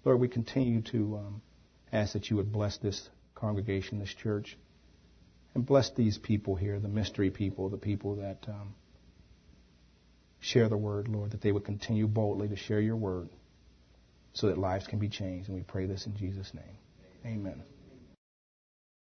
Lord, 0.06 0.20
we 0.20 0.28
continue 0.28 0.82
to 0.92 1.18
um, 1.18 1.42
ask 1.92 2.14
that 2.14 2.30
you 2.30 2.38
would 2.38 2.52
bless 2.52 2.78
this 2.78 3.10
congregation, 3.34 4.00
this 4.00 4.14
church, 4.14 4.56
and 5.56 5.66
bless 5.66 5.90
these 5.96 6.20
people 6.20 6.56
here, 6.56 6.80
the 6.80 6.88
mystery 6.88 7.32
people, 7.32 7.70
the 7.70 7.78
people 7.78 8.18
that 8.18 8.38
um, 8.48 8.76
share 10.40 10.70
the 10.70 10.78
word, 10.78 11.08
Lord, 11.08 11.32
that 11.32 11.42
they 11.42 11.52
would 11.52 11.66
continue 11.66 12.08
boldly 12.08 12.50
to 12.50 12.56
share 12.56 12.80
your 12.80 12.98
word 12.98 13.30
so 14.34 14.48
that 14.48 14.60
lives 14.60 14.86
can 14.86 15.00
be 15.00 15.10
changed. 15.10 15.50
And 15.50 15.58
we 15.58 15.64
pray 15.64 15.88
this 15.88 16.06
in 16.06 16.16
Jesus' 16.16 16.54
name. 16.54 16.78
Amen. 17.26 17.64